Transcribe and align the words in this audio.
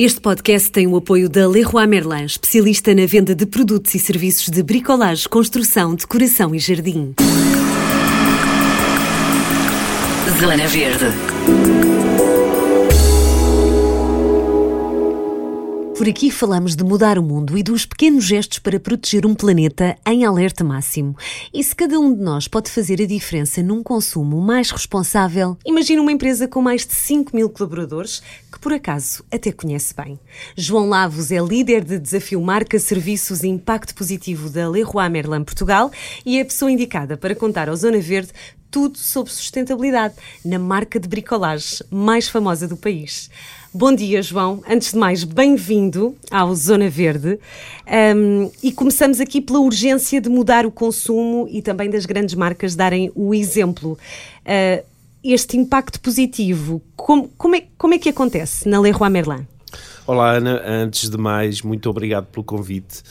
Este 0.00 0.20
podcast 0.20 0.70
tem 0.70 0.86
o 0.86 0.96
apoio 0.96 1.28
da 1.28 1.48
Leroy 1.48 1.84
Merlin, 1.88 2.24
especialista 2.24 2.94
na 2.94 3.04
venda 3.04 3.34
de 3.34 3.44
produtos 3.44 3.96
e 3.96 3.98
serviços 3.98 4.48
de 4.48 4.62
bricolagem, 4.62 5.28
construção, 5.28 5.96
decoração 5.96 6.54
e 6.54 6.58
jardim. 6.60 7.16
Zona 10.38 10.68
Verde. 10.68 12.07
Por 15.98 16.08
aqui 16.08 16.30
falamos 16.30 16.76
de 16.76 16.84
mudar 16.84 17.18
o 17.18 17.22
mundo 17.24 17.58
e 17.58 17.62
dos 17.62 17.84
pequenos 17.84 18.24
gestos 18.24 18.60
para 18.60 18.78
proteger 18.78 19.26
um 19.26 19.34
planeta 19.34 19.98
em 20.06 20.24
alerta 20.24 20.62
máximo. 20.62 21.16
E 21.52 21.62
se 21.62 21.74
cada 21.74 21.98
um 21.98 22.14
de 22.14 22.22
nós 22.22 22.46
pode 22.46 22.70
fazer 22.70 23.02
a 23.02 23.04
diferença 23.04 23.64
num 23.64 23.82
consumo 23.82 24.40
mais 24.40 24.70
responsável, 24.70 25.58
imagina 25.66 26.00
uma 26.00 26.12
empresa 26.12 26.46
com 26.46 26.62
mais 26.62 26.86
de 26.86 26.94
5 26.94 27.34
mil 27.34 27.50
colaboradores 27.50 28.22
que 28.52 28.60
por 28.60 28.72
acaso 28.72 29.24
até 29.28 29.50
conhece 29.50 29.92
bem. 29.92 30.20
João 30.56 30.88
Lavos 30.88 31.32
é 31.32 31.40
líder 31.40 31.82
de 31.82 31.98
desafio 31.98 32.40
Marca 32.40 32.78
Serviços 32.78 33.42
e 33.42 33.48
Impacto 33.48 33.92
Positivo 33.92 34.48
da 34.48 34.68
Leroy 34.68 35.08
Merlin 35.08 35.42
Portugal 35.42 35.90
e 36.24 36.38
é 36.38 36.42
a 36.42 36.44
pessoa 36.44 36.70
indicada 36.70 37.16
para 37.16 37.34
contar 37.34 37.68
ao 37.68 37.74
Zona 37.74 37.98
Verde 37.98 38.30
tudo 38.70 38.98
sobre 38.98 39.32
sustentabilidade 39.32 40.14
na 40.44 40.58
marca 40.60 41.00
de 41.00 41.08
bricolagem 41.08 41.80
mais 41.90 42.28
famosa 42.28 42.68
do 42.68 42.76
país. 42.76 43.30
Bom 43.72 43.94
dia, 43.94 44.22
João. 44.22 44.62
Antes 44.66 44.92
de 44.92 44.98
mais, 44.98 45.24
bem-vindo 45.24 46.16
ao 46.30 46.54
Zona 46.54 46.88
Verde. 46.88 47.38
Um, 48.16 48.50
e 48.62 48.72
começamos 48.72 49.20
aqui 49.20 49.42
pela 49.42 49.60
urgência 49.60 50.22
de 50.22 50.28
mudar 50.30 50.64
o 50.64 50.70
consumo 50.70 51.46
e 51.50 51.60
também 51.60 51.90
das 51.90 52.06
grandes 52.06 52.34
marcas 52.34 52.74
darem 52.74 53.12
o 53.14 53.34
exemplo. 53.34 53.98
Uh, 54.40 54.82
este 55.22 55.58
impacto 55.58 56.00
positivo, 56.00 56.80
como, 56.96 57.28
como, 57.36 57.56
é, 57.56 57.64
como 57.76 57.92
é 57.92 57.98
que 57.98 58.08
acontece 58.08 58.66
na 58.66 58.80
Leroy 58.80 59.10
Merlin? 59.10 59.46
Olá, 60.06 60.32
Ana. 60.32 60.62
Antes 60.64 61.10
de 61.10 61.18
mais, 61.18 61.62
muito 61.62 61.88
obrigado 61.90 62.26
pelo 62.26 62.44
convite. 62.44 63.02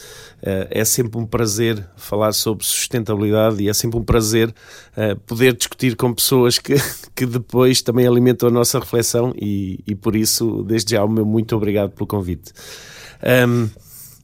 Eh, 0.42 0.68
é 0.72 0.86
sempre 0.86 1.20
um 1.20 1.26
prazer 1.26 1.84
falar 1.96 2.32
sobre 2.32 2.66
sustentabilidade 2.66 3.62
e 3.62 3.70
é 3.70 3.74
sempre 3.74 3.98
um 3.98 4.04
prazer 4.04 4.54
eh, 4.96 5.16
poder 5.26 5.54
discutir 5.54 5.96
com 5.96 6.14
pessoas 6.14 6.60
que, 6.60 6.76
que 7.16 7.26
depois 7.26 7.82
também 7.82 8.08
alimentam 8.08 8.50
a 8.50 8.52
nossa 8.52 8.80
reflexão 8.80 9.34
e, 9.36 9.80
e 9.86 9.96
por 9.96 10.16
isso, 10.16 10.64
desde 10.64 10.92
já, 10.96 11.04
o 11.04 11.10
meu 11.10 11.26
muito 11.26 11.56
obrigado 11.56 11.92
pelo 11.92 12.08
convite. 12.08 12.52
Um, 13.48 13.70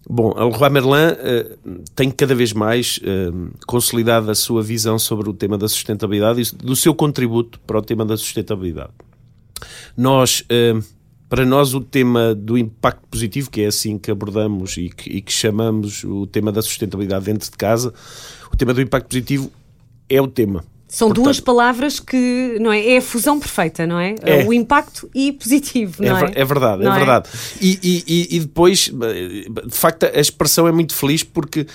Bom, 0.09 0.33
a 0.35 0.43
Leroy 0.43 0.69
Merlin 0.69 1.13
uh, 1.13 1.83
tem 1.95 2.11
cada 2.11 2.35
vez 2.35 2.51
mais 2.51 2.97
uh, 2.97 3.51
consolidado 3.65 4.29
a 4.29 4.35
sua 4.35 4.61
visão 4.61 4.99
sobre 4.99 5.29
o 5.29 5.33
tema 5.33 5.57
da 5.57 5.67
sustentabilidade 5.67 6.41
e 6.41 6.55
do 6.57 6.75
seu 6.75 6.93
contributo 6.93 7.57
para 7.61 7.77
o 7.77 7.81
tema 7.81 8.05
da 8.05 8.17
sustentabilidade. 8.17 8.91
Nós 9.95 10.41
uh, 10.41 10.83
para 11.33 11.47
nós, 11.47 11.73
o 11.73 11.81
tema 11.81 12.35
do 12.35 12.55
impacto 12.55 13.07
positivo, 13.09 13.49
que 13.49 13.61
é 13.61 13.65
assim 13.65 13.97
que 13.97 14.11
abordamos 14.11 14.77
e 14.77 14.87
que, 14.87 15.09
e 15.09 15.19
que 15.19 15.31
chamamos 15.33 16.03
o 16.03 16.27
tema 16.27 16.51
da 16.51 16.61
sustentabilidade 16.61 17.25
dentro 17.25 17.49
de 17.49 17.57
casa, 17.57 17.91
o 18.51 18.55
tema 18.55 18.71
do 18.71 18.79
impacto 18.79 19.07
positivo 19.07 19.51
é 20.07 20.21
o 20.21 20.27
tema. 20.27 20.63
São 20.87 21.07
Portanto, 21.07 21.23
duas 21.23 21.39
palavras 21.39 21.99
que 21.99 22.59
não 22.61 22.71
é, 22.71 22.87
é 22.87 22.97
a 22.97 23.01
fusão 23.01 23.39
perfeita, 23.39 23.87
não 23.87 23.99
é? 23.99 24.13
é. 24.21 24.45
O 24.45 24.53
impacto 24.53 25.09
e 25.11 25.31
positivo, 25.31 26.03
não 26.03 26.19
é? 26.19 26.25
É, 26.35 26.41
é 26.41 26.45
verdade, 26.45 26.83
não 26.83 26.93
é 26.93 26.97
verdade. 26.97 27.29
E, 27.59 27.79
e, 27.81 28.35
e 28.35 28.39
depois, 28.39 28.91
de 28.91 29.75
facto, 29.75 30.03
a 30.03 30.19
expressão 30.19 30.67
é 30.67 30.71
muito 30.71 30.93
feliz 30.93 31.23
porque 31.23 31.65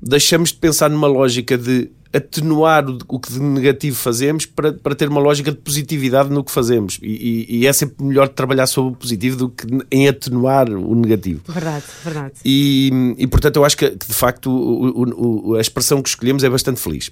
deixamos 0.00 0.52
de 0.52 0.58
pensar 0.58 0.88
numa 0.88 1.08
lógica 1.08 1.58
de 1.58 1.90
atenuar 2.12 2.84
o 3.06 3.18
que 3.18 3.32
de 3.32 3.40
negativo 3.40 3.96
fazemos 3.96 4.46
para, 4.46 4.72
para 4.72 4.94
ter 4.94 5.08
uma 5.08 5.20
lógica 5.20 5.50
de 5.50 5.58
positividade 5.58 6.30
no 6.30 6.42
que 6.42 6.50
fazemos. 6.50 6.98
E, 7.02 7.46
e, 7.48 7.58
e, 7.58 7.66
é 7.66 7.72
sempre 7.72 8.04
melhor 8.04 8.28
trabalhar 8.28 8.66
sobre 8.66 8.92
o 8.92 8.96
positivo 8.96 9.36
do 9.36 9.48
que 9.50 9.66
em 9.90 10.08
atenuar 10.08 10.70
o 10.70 10.94
negativo. 10.94 11.42
Verdade, 11.46 11.84
verdade. 12.02 12.34
E, 12.44 13.14
e 13.18 13.26
portanto, 13.26 13.56
eu 13.56 13.64
acho 13.64 13.76
que, 13.76 13.90
de 13.90 14.14
facto 14.14 14.50
o, 14.50 15.50
o, 15.50 15.54
a 15.56 15.60
expressão 15.60 16.02
que 16.02 16.08
escolhemos 16.08 16.42
é 16.42 16.48
bastante 16.48 16.80
feliz. 16.80 17.10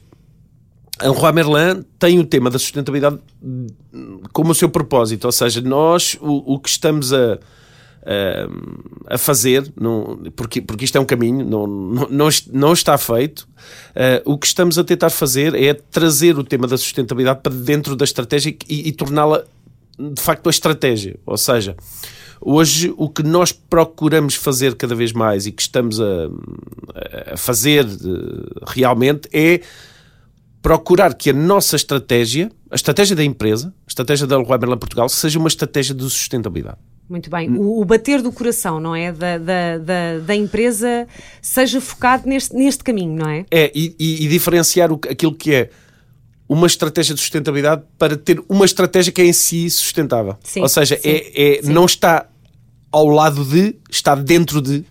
A 0.98 1.08
Leroy 1.08 1.32
Merlin 1.32 1.84
tem 1.98 2.18
o 2.18 2.24
tema 2.24 2.50
da 2.50 2.58
sustentabilidade 2.58 3.18
como 4.32 4.52
o 4.52 4.54
seu 4.54 4.70
propósito, 4.70 5.26
ou 5.26 5.32
seja, 5.32 5.60
nós 5.60 6.16
o, 6.22 6.54
o 6.54 6.58
que 6.58 6.70
estamos 6.70 7.12
a 7.12 7.38
a 9.06 9.18
fazer, 9.18 9.72
não, 9.78 10.18
porque, 10.36 10.60
porque 10.60 10.84
isto 10.84 10.96
é 10.96 11.00
um 11.00 11.04
caminho, 11.04 11.44
não, 11.44 11.66
não, 11.66 12.28
não 12.52 12.72
está 12.72 12.96
feito. 12.96 13.48
Uh, 13.90 14.32
o 14.32 14.38
que 14.38 14.46
estamos 14.46 14.78
a 14.78 14.84
tentar 14.84 15.10
fazer 15.10 15.54
é 15.54 15.74
trazer 15.74 16.38
o 16.38 16.44
tema 16.44 16.66
da 16.66 16.78
sustentabilidade 16.78 17.40
para 17.42 17.52
dentro 17.52 17.96
da 17.96 18.04
estratégia 18.04 18.56
e, 18.68 18.88
e 18.88 18.92
torná-la 18.92 19.44
de 19.98 20.20
facto 20.20 20.46
a 20.46 20.50
estratégia. 20.50 21.18
Ou 21.26 21.36
seja, 21.36 21.76
hoje 22.40 22.94
o 22.96 23.08
que 23.08 23.22
nós 23.22 23.50
procuramos 23.50 24.34
fazer 24.34 24.76
cada 24.76 24.94
vez 24.94 25.12
mais 25.12 25.46
e 25.46 25.52
que 25.52 25.62
estamos 25.62 26.00
a, 26.00 26.28
a 27.32 27.36
fazer 27.36 27.84
uh, 27.84 28.64
realmente 28.66 29.28
é 29.32 29.60
procurar 30.62 31.14
que 31.14 31.30
a 31.30 31.32
nossa 31.32 31.76
estratégia, 31.76 32.50
a 32.70 32.74
estratégia 32.74 33.16
da 33.16 33.24
empresa, 33.24 33.74
a 33.86 33.88
estratégia 33.88 34.26
da 34.26 34.36
Leroy 34.38 34.58
Merlin 34.58 34.78
Portugal, 34.78 35.08
seja 35.08 35.38
uma 35.38 35.48
estratégia 35.48 35.94
de 35.94 36.02
sustentabilidade. 36.02 36.78
Muito 37.08 37.30
bem. 37.30 37.48
O, 37.50 37.80
o, 37.80 37.84
bater 37.84 38.20
do 38.20 38.32
coração, 38.32 38.80
não 38.80 38.94
é? 38.94 39.12
Da, 39.12 39.38
da, 39.38 39.78
da, 39.78 40.18
da, 40.18 40.34
empresa 40.34 41.06
seja 41.40 41.80
focado 41.80 42.28
neste, 42.28 42.54
neste 42.54 42.82
caminho, 42.82 43.16
não 43.16 43.30
é? 43.30 43.46
É, 43.50 43.70
e, 43.74 43.94
e, 43.98 44.28
diferenciar 44.28 44.90
o, 44.90 44.94
aquilo 45.08 45.34
que 45.34 45.54
é 45.54 45.70
uma 46.48 46.66
estratégia 46.66 47.14
de 47.14 47.20
sustentabilidade 47.20 47.82
para 47.96 48.16
ter 48.16 48.42
uma 48.48 48.64
estratégia 48.64 49.12
que 49.12 49.20
é 49.20 49.26
em 49.26 49.32
si 49.32 49.70
sustentável. 49.70 50.36
Sim, 50.42 50.62
Ou 50.62 50.68
seja, 50.68 50.96
sim, 50.96 51.08
é, 51.08 51.58
é 51.58 51.62
não 51.62 51.84
está 51.84 52.28
ao 52.90 53.06
lado 53.06 53.44
de, 53.44 53.76
está 53.90 54.14
dentro 54.14 54.60
de, 54.60 54.84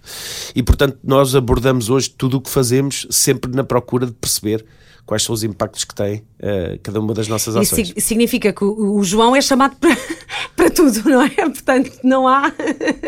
e 0.55 0.61
portanto 0.61 0.99
nós 1.03 1.35
abordamos 1.35 1.89
hoje 1.89 2.09
tudo 2.09 2.37
o 2.37 2.41
que 2.41 2.49
fazemos 2.49 3.07
sempre 3.09 3.51
na 3.51 3.63
procura 3.63 4.05
de 4.05 4.13
perceber 4.13 4.65
quais 5.05 5.23
são 5.23 5.33
os 5.33 5.43
impactos 5.43 5.83
que 5.83 5.93
tem 5.93 6.17
uh, 6.39 6.79
cada 6.81 6.99
uma 6.99 7.13
das 7.13 7.27
nossas 7.27 7.55
ações. 7.55 7.93
Isso 7.95 8.07
significa 8.07 8.51
que 8.51 8.63
o, 8.63 8.95
o 8.95 9.03
João 9.03 9.35
é 9.35 9.41
chamado 9.41 9.75
para, 9.77 9.95
para 10.55 10.69
tudo, 10.69 11.07
não 11.07 11.21
é? 11.21 11.29
Portanto, 11.29 11.91
não 12.03 12.27
há. 12.27 12.51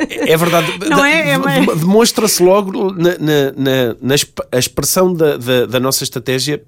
É 0.09 0.37
verdade. 0.37 0.67
Não 0.87 1.03
é? 1.03 1.31
é 1.31 1.75
Demonstra-se 1.75 2.41
logo 2.41 2.91
na, 2.93 3.17
na, 3.17 3.51
na, 3.55 4.15
na 4.51 4.59
expressão 4.59 5.13
da, 5.13 5.37
da, 5.37 5.65
da 5.65 5.79
nossa 5.79 6.03
estratégia 6.03 6.63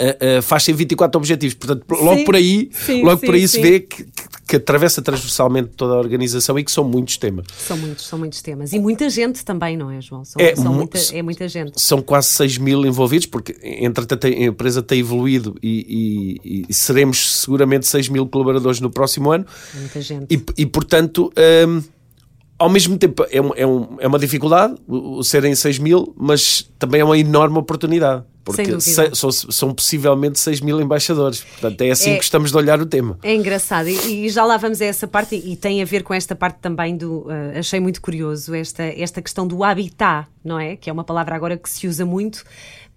uh, 0.00 0.38
uh, 0.38 0.42
faz-se 0.42 0.72
24 0.72 1.18
objetivos. 1.18 1.54
Portanto, 1.54 1.84
logo 1.90 2.18
sim, 2.18 2.24
por 2.24 2.36
aí, 2.36 2.70
sim, 2.72 3.02
logo 3.02 3.20
sim, 3.20 3.26
por 3.26 3.34
aí 3.34 3.48
se 3.48 3.60
vê 3.60 3.80
que, 3.80 4.04
que, 4.52 4.56
atravessa 4.56 5.00
transversalmente 5.00 5.70
toda 5.76 5.94
a 5.94 5.98
organização 5.98 6.58
e 6.58 6.64
que 6.64 6.70
são 6.70 6.84
muitos 6.84 7.16
temas. 7.16 7.46
São 7.56 7.76
muitos, 7.76 8.06
são 8.06 8.18
muitos 8.18 8.42
temas. 8.42 8.72
E 8.72 8.78
muita 8.78 9.08
gente 9.08 9.44
também, 9.44 9.76
não 9.76 9.90
é, 9.90 10.00
João? 10.00 10.24
São, 10.24 10.40
é, 10.40 10.54
são 10.54 10.72
muita, 10.72 10.98
é 11.12 11.22
muita 11.22 11.48
gente. 11.48 11.80
São 11.80 12.02
quase 12.02 12.28
6 12.28 12.58
mil 12.58 12.84
envolvidos, 12.84 13.26
porque 13.26 13.56
entretanto 13.62 14.26
a 14.26 14.30
empresa 14.30 14.82
tem 14.82 15.00
evoluído 15.00 15.56
e, 15.62 16.38
e, 16.44 16.64
e 16.68 16.74
seremos 16.74 17.40
seguramente 17.40 17.86
6 17.86 18.08
mil 18.08 18.26
colaboradores 18.26 18.80
no 18.80 18.90
próximo 18.90 19.30
ano. 19.30 19.46
Muita 19.74 20.00
gente. 20.00 20.26
E, 20.30 20.62
e 20.62 20.66
portanto. 20.66 21.32
Um, 21.68 21.82
ao 22.58 22.68
mesmo 22.68 22.96
tempo 22.96 23.26
é, 23.28 23.42
um, 23.42 23.50
é, 23.56 23.66
um, 23.66 23.96
é 23.98 24.06
uma 24.06 24.20
dificuldade 24.20 24.76
o 24.86 25.24
serem 25.24 25.52
6 25.52 25.80
mil, 25.80 26.14
mas 26.16 26.70
também 26.78 27.00
é 27.00 27.04
uma 27.04 27.18
enorme 27.18 27.58
oportunidade. 27.58 28.22
Porque 28.44 28.80
se, 28.80 29.14
são, 29.14 29.30
são, 29.30 29.74
possivelmente 29.74 30.38
6 30.40 30.60
mil 30.60 30.80
embaixadores. 30.80 31.40
Portanto, 31.42 31.80
é 31.82 31.90
assim 31.90 32.12
é, 32.12 32.18
que 32.18 32.24
estamos 32.24 32.50
de 32.50 32.56
olhar 32.56 32.80
o 32.80 32.86
tema. 32.86 33.18
É 33.22 33.34
engraçado. 33.34 33.88
E, 33.88 34.26
e, 34.26 34.28
já 34.28 34.44
lá 34.44 34.56
vamos 34.56 34.80
a 34.80 34.84
essa 34.84 35.06
parte, 35.06 35.36
e, 35.36 35.52
e 35.52 35.56
tem 35.56 35.80
a 35.80 35.84
ver 35.84 36.02
com 36.02 36.12
esta 36.12 36.34
parte 36.34 36.58
também 36.60 36.96
do. 36.96 37.20
Uh, 37.20 37.58
achei 37.58 37.78
muito 37.78 38.00
curioso 38.00 38.54
esta, 38.54 38.82
esta 38.82 39.22
questão 39.22 39.46
do 39.46 39.62
habitat, 39.62 40.26
não 40.44 40.58
é? 40.58 40.76
Que 40.76 40.90
é 40.90 40.92
uma 40.92 41.04
palavra 41.04 41.36
agora 41.36 41.56
que 41.56 41.70
se 41.70 41.86
usa 41.86 42.04
muito 42.04 42.44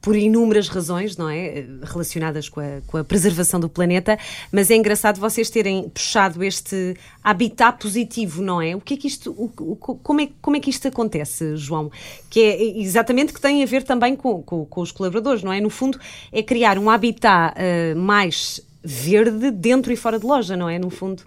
por 0.05 0.15
inúmeras 0.15 0.67
razões, 0.67 1.17
não 1.17 1.27
é? 1.27 1.65
Relacionadas 1.81 2.47
com 2.47 2.59
a, 2.59 2.79
com 2.85 2.97
a, 2.97 3.03
preservação 3.03 3.59
do 3.59 3.67
planeta, 3.67 4.19
mas 4.51 4.69
é 4.69 4.75
engraçado 4.75 5.19
vocês 5.19 5.49
terem 5.49 5.89
puxado 5.89 6.43
este 6.43 6.95
habitat 7.23 7.81
positivo, 7.81 8.43
não 8.43 8.61
é? 8.61 8.75
O 8.75 8.79
que 8.79 8.93
é 8.93 8.97
que 8.97 9.07
isto, 9.07 9.31
o, 9.31 9.51
o, 9.59 9.75
como, 9.75 10.21
é, 10.21 10.29
como 10.43 10.57
é 10.57 10.59
que 10.59 10.69
isto 10.69 10.87
acontece, 10.87 11.57
João? 11.57 11.91
Que 12.29 12.39
é 12.39 12.79
exatamente 12.81 13.33
que 13.33 13.41
tem 13.41 13.63
a 13.63 13.65
ver 13.65 13.81
também 13.81 14.15
com, 14.15 14.43
com, 14.43 14.63
com 14.63 14.81
os 14.81 14.91
colaboradores, 14.91 15.41
não 15.41 15.51
é? 15.51 15.59
No 15.59 15.71
fundo, 15.71 15.99
é 16.31 16.43
criar 16.43 16.77
um 16.77 16.87
habitat 16.87 17.55
uh, 17.57 17.97
mais 17.97 18.61
verde 18.85 19.51
dentro 19.51 19.91
e 19.91 19.95
fora 19.95 20.19
de 20.19 20.25
loja, 20.25 20.55
não 20.55 20.69
é? 20.69 20.77
No 20.77 20.89
fundo. 20.89 21.23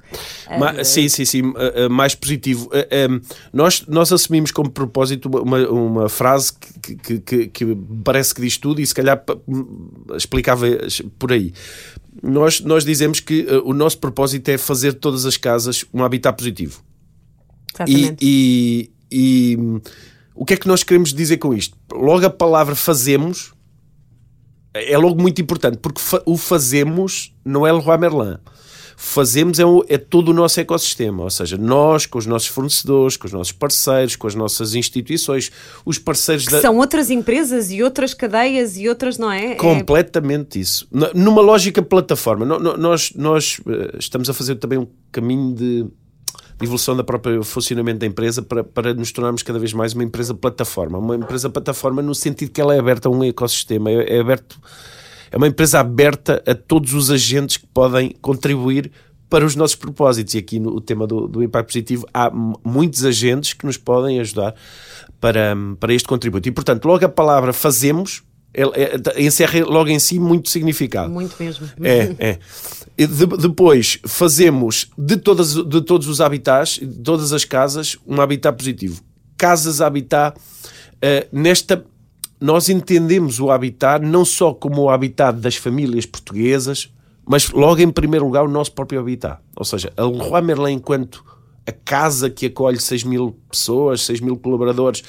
Ma, 0.59 0.73
uh, 0.73 0.85
sim, 0.85 1.09
sim, 1.09 1.25
sim, 1.25 1.43
uh, 1.43 1.91
mais 1.91 2.15
positivo. 2.15 2.71
Um, 3.11 3.21
nós, 3.53 3.85
nós 3.87 4.13
assumimos 4.13 4.51
como 4.51 4.71
propósito 4.71 5.29
uma, 5.29 5.69
uma 5.69 6.09
frase 6.09 6.53
que, 6.83 6.95
que, 6.97 7.19
que, 7.19 7.47
que, 7.49 7.79
parece 8.05 8.35
que 8.35 8.41
diz 8.41 8.57
tudo 8.57 8.81
e 8.81 8.87
se 8.87 8.95
calhar 8.95 9.23
explicava 10.17 10.67
por 11.19 11.33
aí. 11.33 11.53
Nós, 12.23 12.61
nós 12.61 12.85
dizemos 12.85 13.21
que 13.21 13.47
o 13.65 13.73
nosso 13.73 13.99
propósito 13.99 14.49
é 14.49 14.59
fazer 14.59 14.95
todas 14.95 15.27
as 15.27 15.37
casas 15.37 15.85
um 15.93 16.03
habitat 16.05 16.37
positivo. 16.37 16.83
Exatamente. 17.75 18.25
E, 18.25 18.91
e, 19.11 19.57
e 19.57 19.81
o 20.35 20.45
que 20.45 20.55
é 20.55 20.57
que 20.57 20.69
nós 20.69 20.83
queremos 20.83 21.13
dizer 21.13 21.39
com 21.39 21.53
isto? 21.53 21.77
Logo 21.93 22.25
a 22.25 22.31
palavra 22.31 22.75
fazemos 22.75 23.53
é 24.75 24.97
logo 24.97 25.21
muito 25.21 25.41
importante, 25.41 25.79
porque 25.79 26.01
fa 26.01 26.23
o 26.27 26.37
fazemos 26.37 27.35
não 27.45 27.67
é 27.67 27.73
Leroy 27.73 27.99
Merlin. 27.99 28.37
fazemos 28.97 29.61
é, 29.61 29.65
o, 29.65 29.85
é, 29.89 29.97
todo 29.97 30.31
o 30.31 30.35
nosso 30.35 30.59
ecossistema, 30.59 31.23
ou 31.23 31.31
seja, 31.31 31.57
nós 31.57 32.05
com 32.05 32.19
os 32.19 32.27
nossos 32.27 32.49
fornecedores, 32.49 33.17
com 33.17 33.27
os 33.27 33.33
nossos 33.33 33.53
parceiros, 33.53 34.17
com 34.17 34.27
as 34.27 34.35
nossas 34.35 34.75
instituições, 34.75 35.53
os 35.85 35.99
parceiros 35.99 36.47
da... 36.47 36.61
são 36.61 36.77
outras 36.77 37.09
empresas 37.09 37.71
e 37.71 37.83
outras 37.83 38.13
cadeias 38.13 38.77
e 38.77 38.89
outras, 38.89 39.17
não 39.17 39.31
é? 39.31 39.53
é 39.53 39.55
Completamente 39.55 40.59
é... 40.59 40.63
isso. 40.63 40.89
Numa 41.15 41.41
lógica 41.41 41.81
plataforma, 41.81 42.45
nós, 42.45 43.13
nós 43.15 43.61
eh, 43.69 43.97
estamos 43.99 44.29
a 44.29 44.35
fazer 44.35 44.57
também 44.57 44.79
um 44.79 44.89
caminho 45.13 45.55
de 45.55 45.87
evolução 46.61 46.97
da 46.97 47.05
própria 47.05 47.43
funcionamento 47.43 48.01
da 48.01 48.07
empresa 48.07 48.43
para, 48.43 48.65
para 48.65 48.95
nos 48.95 49.13
tornarmos 49.13 49.43
cada 49.43 49.59
vez 49.59 49.73
mais 49.73 49.93
uma 49.95 50.05
empresa 50.05 50.35
plataforma. 50.35 50.99
Uma 50.99 51.17
empresa 51.17 51.49
plataforma 51.49 52.03
no 52.03 52.15
sentido 52.15 52.51
que 52.51 52.61
ela 52.61 52.75
é 52.75 52.79
aberta 52.79 53.09
a 53.09 53.13
um 53.13 53.23
ecossistema, 53.25 53.91
é, 53.91 54.17
é 54.17 54.21
aberto 54.21 54.61
é 55.31 55.37
uma 55.37 55.47
empresa 55.47 55.81
aberta 55.81 56.43
a 56.47 56.55
todos 56.55 56.95
os 56.95 57.11
agentes 57.11 57.59
que 57.59 57.67
podem 57.67 58.15
contribuir 58.21 58.91
para 59.29 59.45
os 59.45 59.55
nossos 59.55 59.77
propósitos. 59.77 60.35
E 60.35 60.39
aqui 60.39 60.59
no 60.59 60.81
tema 60.81 61.07
do, 61.07 61.29
do 61.29 61.43
impacto 61.43 61.69
positivo, 61.69 62.07
há 62.13 62.31
muitos 62.65 63.05
agentes 63.05 63.53
que 63.53 63.67
nos 63.67 63.77
podem 63.77 64.21
ajudar 64.21 64.55
para, 65.21 65.55
para 65.79 65.93
este 65.93 66.09
contributo. 66.09 66.49
E, 66.49 66.53
portanto, 66.53 66.85
logo 66.87 67.05
a 67.05 67.09
palavra 67.09 67.53
fazemos 67.53 68.23
é, 68.59 69.21
é, 69.21 69.23
encerra 69.23 69.65
logo 69.65 69.89
em 69.89 69.99
si 70.01 70.19
muito 70.19 70.51
significado. 70.51 71.11
Muito 71.11 71.37
mesmo. 71.39 71.69
É, 71.81 72.15
é. 72.19 72.39
De, 72.97 73.27
depois 73.27 74.01
fazemos 74.05 74.91
de, 74.99 75.17
todas, 75.17 75.55
de 75.55 75.81
todos 75.83 76.09
os 76.09 76.21
habitats, 76.21 76.81
de 76.81 77.01
todas 77.01 77.33
as 77.33 77.45
casas, 77.45 77.97
um 78.05 78.21
habitat 78.21 78.57
positivo. 78.57 79.01
Casas 79.37 79.81
habitat, 79.81 80.37
uh, 80.37 81.29
nesta 81.31 81.85
nós 82.41 82.69
entendemos 82.69 83.41
o 83.41 83.51
habitat 83.51 84.05
não 84.05 84.25
só 84.25 84.53
como 84.55 84.83
o 84.83 84.91
habitat 84.91 85.39
das 85.39 85.57
famílias 85.57 86.07
portuguesas, 86.07 86.89
mas 87.27 87.51
logo 87.51 87.81
em 87.81 87.91
primeiro 87.91 88.25
lugar 88.25 88.45
o 88.45 88.49
nosso 88.49 88.73
próprio 88.73 89.01
habitat. 89.01 89.41
Ou 89.57 89.65
seja, 89.65 89.93
a 89.97 90.05
Leroy 90.05 90.43
Merlin 90.43 90.73
enquanto 90.75 91.25
a 91.67 91.73
casa 91.73 92.31
que 92.31 92.47
acolhe 92.47 92.81
6 92.81 93.05
mil 93.05 93.39
pessoas, 93.51 94.03
6 94.03 94.21
mil 94.21 94.37
colaboradores 94.37 95.03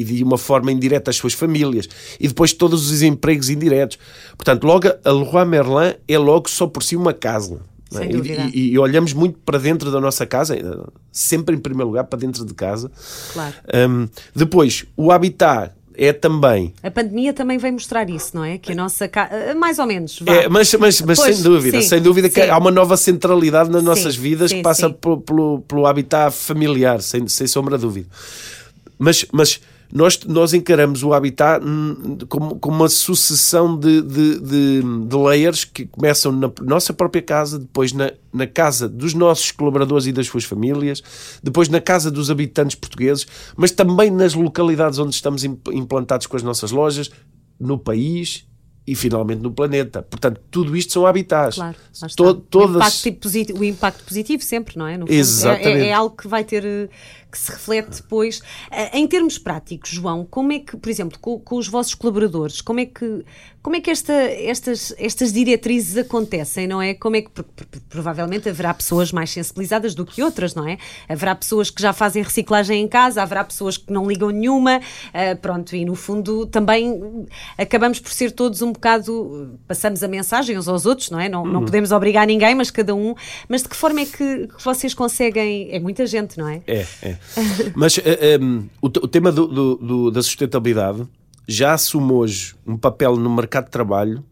e 0.00 0.04
de 0.04 0.24
uma 0.24 0.38
forma 0.38 0.72
indireta 0.72 1.10
as 1.10 1.16
suas 1.16 1.32
famílias 1.32 1.88
e 2.18 2.28
depois 2.28 2.52
todos 2.52 2.90
os 2.90 3.02
empregos 3.02 3.50
indiretos. 3.50 3.98
Portanto, 4.36 4.64
logo 4.64 4.88
a 4.88 5.10
Leroy 5.10 5.44
Merlin 5.44 5.94
é 6.06 6.18
logo 6.18 6.48
só 6.48 6.66
por 6.66 6.82
si 6.82 6.96
uma 6.96 7.12
casa. 7.12 7.60
É? 7.94 8.04
E, 8.04 8.50
e, 8.54 8.72
e, 8.72 8.78
olhamos 8.78 9.14
muito 9.14 9.38
para 9.38 9.58
dentro 9.58 9.90
da 9.90 9.98
nossa 9.98 10.26
casa, 10.26 10.54
sempre 11.10 11.56
em 11.56 11.58
primeiro 11.58 11.88
lugar 11.88 12.04
para 12.04 12.18
dentro 12.18 12.44
de 12.44 12.52
casa. 12.52 12.90
Claro. 13.32 13.54
Um, 13.74 14.08
depois, 14.34 14.84
o 14.94 15.10
habitat 15.10 15.72
é 15.98 16.12
também. 16.12 16.72
A 16.80 16.90
pandemia 16.90 17.32
também 17.32 17.58
vem 17.58 17.72
mostrar 17.72 18.08
isso, 18.08 18.36
não 18.36 18.44
é? 18.44 18.56
Que 18.56 18.72
a 18.72 18.74
nossa 18.74 19.08
casa. 19.08 19.34
Eh, 19.34 19.54
mais 19.54 19.80
ou 19.80 19.86
menos. 19.86 20.20
É, 20.26 20.48
mas 20.48 20.72
mas, 20.74 21.00
mas 21.00 21.18
pois, 21.18 21.34
sem 21.34 21.42
dúvida, 21.42 21.80
sim, 21.80 21.88
sem 21.88 22.00
dúvida 22.00 22.28
que 22.28 22.40
sim. 22.40 22.48
há 22.48 22.56
uma 22.56 22.70
nova 22.70 22.96
centralidade 22.96 23.68
nas 23.68 23.82
nossas 23.82 24.14
sim, 24.14 24.20
vidas 24.20 24.52
que 24.52 24.62
passa 24.62 24.88
pelo, 24.88 25.20
pelo, 25.20 25.60
pelo 25.62 25.86
habitat 25.86 26.32
familiar, 26.32 27.02
sem, 27.02 27.26
sem 27.26 27.48
sombra 27.48 27.76
de 27.76 27.82
dúvida. 27.82 28.06
Mas. 28.96 29.26
mas 29.32 29.60
nós, 29.92 30.20
nós 30.24 30.52
encaramos 30.52 31.02
o 31.02 31.14
habitat 31.14 31.64
como, 32.28 32.58
como 32.58 32.76
uma 32.76 32.88
sucessão 32.88 33.78
de, 33.78 34.02
de, 34.02 34.40
de, 34.40 34.82
de, 35.06 35.16
layers 35.16 35.64
que 35.64 35.86
começam 35.86 36.30
na 36.30 36.50
nossa 36.62 36.92
própria 36.92 37.22
casa, 37.22 37.58
depois 37.58 37.92
na, 37.92 38.12
na 38.32 38.46
casa 38.46 38.88
dos 38.88 39.14
nossos 39.14 39.50
colaboradores 39.50 40.06
e 40.06 40.12
das 40.12 40.26
suas 40.26 40.44
famílias, 40.44 41.02
depois 41.42 41.68
na 41.68 41.80
casa 41.80 42.10
dos 42.10 42.30
habitantes 42.30 42.74
portugueses, 42.74 43.26
mas 43.56 43.70
também 43.70 44.10
nas 44.10 44.34
localidades 44.34 44.98
onde 44.98 45.14
estamos 45.14 45.42
implantados 45.44 46.26
com 46.26 46.36
as 46.36 46.42
nossas 46.42 46.70
lojas, 46.70 47.10
no 47.58 47.78
país 47.78 48.46
e 48.88 48.94
finalmente 48.94 49.42
no 49.42 49.52
planeta. 49.52 50.00
Portanto, 50.00 50.40
tudo 50.50 50.74
isto 50.74 50.94
são 50.94 51.06
habitats. 51.06 51.56
Claro, 51.56 51.76
to, 52.16 52.34
todas... 52.34 52.76
o, 52.76 52.78
impacto 52.78 53.20
positivo, 53.20 53.58
o 53.58 53.64
impacto 53.64 54.02
positivo 54.02 54.42
sempre, 54.42 54.78
não 54.78 54.86
é? 54.86 54.98
Exatamente. 55.08 55.82
É, 55.82 55.88
é, 55.88 55.92
algo 55.92 56.16
que 56.16 56.26
vai 56.26 56.42
ter 56.42 56.64
eh, 56.64 56.88
que 57.30 57.38
se 57.38 57.52
reflete 57.52 58.00
depois. 58.00 58.40
Eh, 58.70 58.98
em 58.98 59.06
termos 59.06 59.36
práticos, 59.36 59.90
João, 59.90 60.24
como 60.24 60.52
é 60.52 60.60
que, 60.60 60.74
por 60.74 60.88
exemplo, 60.88 61.18
com, 61.18 61.38
com 61.38 61.56
os 61.56 61.68
vossos 61.68 61.94
colaboradores, 61.94 62.62
como 62.62 62.80
é 62.80 62.86
que, 62.86 63.26
como 63.68 63.76
é 63.76 63.82
que 63.82 63.90
esta, 63.90 64.14
estas, 64.14 64.94
estas 64.96 65.30
diretrizes 65.30 65.98
acontecem, 65.98 66.66
não 66.66 66.80
é? 66.80 66.94
Como 66.94 67.16
é 67.16 67.20
que 67.20 67.30
provavelmente 67.90 68.48
haverá 68.48 68.72
pessoas 68.72 69.12
mais 69.12 69.28
sensibilizadas 69.28 69.94
do 69.94 70.06
que 70.06 70.22
outras, 70.22 70.54
não 70.54 70.66
é? 70.66 70.78
Haverá 71.06 71.34
pessoas 71.34 71.68
que 71.68 71.82
já 71.82 71.92
fazem 71.92 72.22
reciclagem 72.22 72.82
em 72.82 72.88
casa, 72.88 73.20
haverá 73.20 73.44
pessoas 73.44 73.76
que 73.76 73.92
não 73.92 74.06
ligam 74.08 74.30
nenhuma, 74.30 74.78
uh, 74.78 75.36
pronto, 75.42 75.76
e 75.76 75.84
no 75.84 75.94
fundo 75.94 76.46
também 76.46 77.26
acabamos 77.58 78.00
por 78.00 78.10
ser 78.10 78.32
todos 78.32 78.62
um 78.62 78.72
bocado, 78.72 79.58
passamos 79.66 80.02
a 80.02 80.08
mensagem 80.08 80.56
uns 80.56 80.66
aos 80.66 80.86
outros, 80.86 81.10
não 81.10 81.20
é? 81.20 81.28
Não, 81.28 81.44
não 81.44 81.60
uhum. 81.60 81.66
podemos 81.66 81.92
obrigar 81.92 82.26
ninguém, 82.26 82.54
mas 82.54 82.70
cada 82.70 82.94
um. 82.94 83.14
Mas 83.50 83.64
de 83.64 83.68
que 83.68 83.76
forma 83.76 84.00
é 84.00 84.06
que, 84.06 84.46
que 84.46 84.64
vocês 84.64 84.94
conseguem? 84.94 85.68
É 85.70 85.78
muita 85.78 86.06
gente, 86.06 86.38
não 86.38 86.48
é? 86.48 86.62
É, 86.66 86.86
é. 87.02 87.18
Mas 87.76 87.98
uh, 87.98 88.02
eh, 88.06 88.38
um, 88.40 88.66
o, 88.80 88.86
o, 88.86 89.08
tema 89.08 89.30
do, 89.30 89.46
do, 89.46 89.76
do, 89.76 90.10
da 90.10 90.22
sustentabilidade 90.22 91.06
já 91.48 91.72
assume 91.72 92.12
hoje 92.12 92.54
um 92.66 92.76
papel 92.76 93.16
no 93.16 93.34
mercado 93.34 93.64
de 93.64 93.70
trabalho 93.70 94.22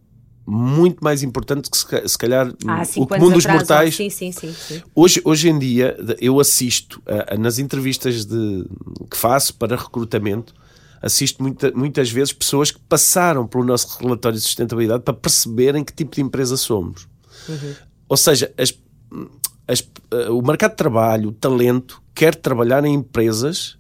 muito 0.47 1.03
mais 1.03 1.25
importante 1.25 1.69
que 1.69 1.77
se, 1.77 2.09
se 2.09 2.17
calhar 2.17 2.53
ah, 2.69 2.83
o 2.97 3.07
comum 3.07 3.31
dos 3.31 3.45
atrás, 3.45 3.59
mortais. 3.59 3.97
Sim, 3.97 4.11
sim, 4.11 4.31
sim, 4.31 4.53
sim, 4.53 4.83
Hoje, 4.95 5.21
hoje 5.25 5.49
em 5.49 5.59
dia 5.59 5.97
eu 6.21 6.39
assisto 6.39 7.03
a, 7.05 7.35
a, 7.35 7.37
nas 7.37 7.59
entrevistas 7.59 8.25
de, 8.25 8.65
que 9.11 9.17
faço 9.17 9.55
para 9.55 9.77
recrutamento, 9.77 10.55
assisto 11.03 11.43
muita, 11.43 11.73
muitas 11.73 12.11
vezes 12.11 12.33
pessoas 12.33 12.71
que 12.71 12.79
passaram 12.79 13.45
pelo 13.47 13.65
nosso 13.65 13.99
relatório 14.01 14.39
de 14.39 14.45
sustentabilidade 14.45 15.03
para 15.03 15.15
perceberem 15.15 15.83
que 15.83 15.93
tipo 15.93 16.15
de 16.15 16.21
empresa 16.21 16.57
somos. 16.57 17.09
Uhum. 17.49 17.75
Ou 18.09 18.17
seja, 18.17 18.53
as, 18.57 18.73
as, 19.67 19.81
uh, 19.81 20.39
o 20.39 20.47
mercado 20.47 20.73
de 20.73 20.77
trabalho, 20.77 21.31
o 21.31 21.33
talento, 21.33 22.01
quer 22.15 22.37
trabalhar 22.37 22.85
em 22.85 22.95
empresas 22.95 23.77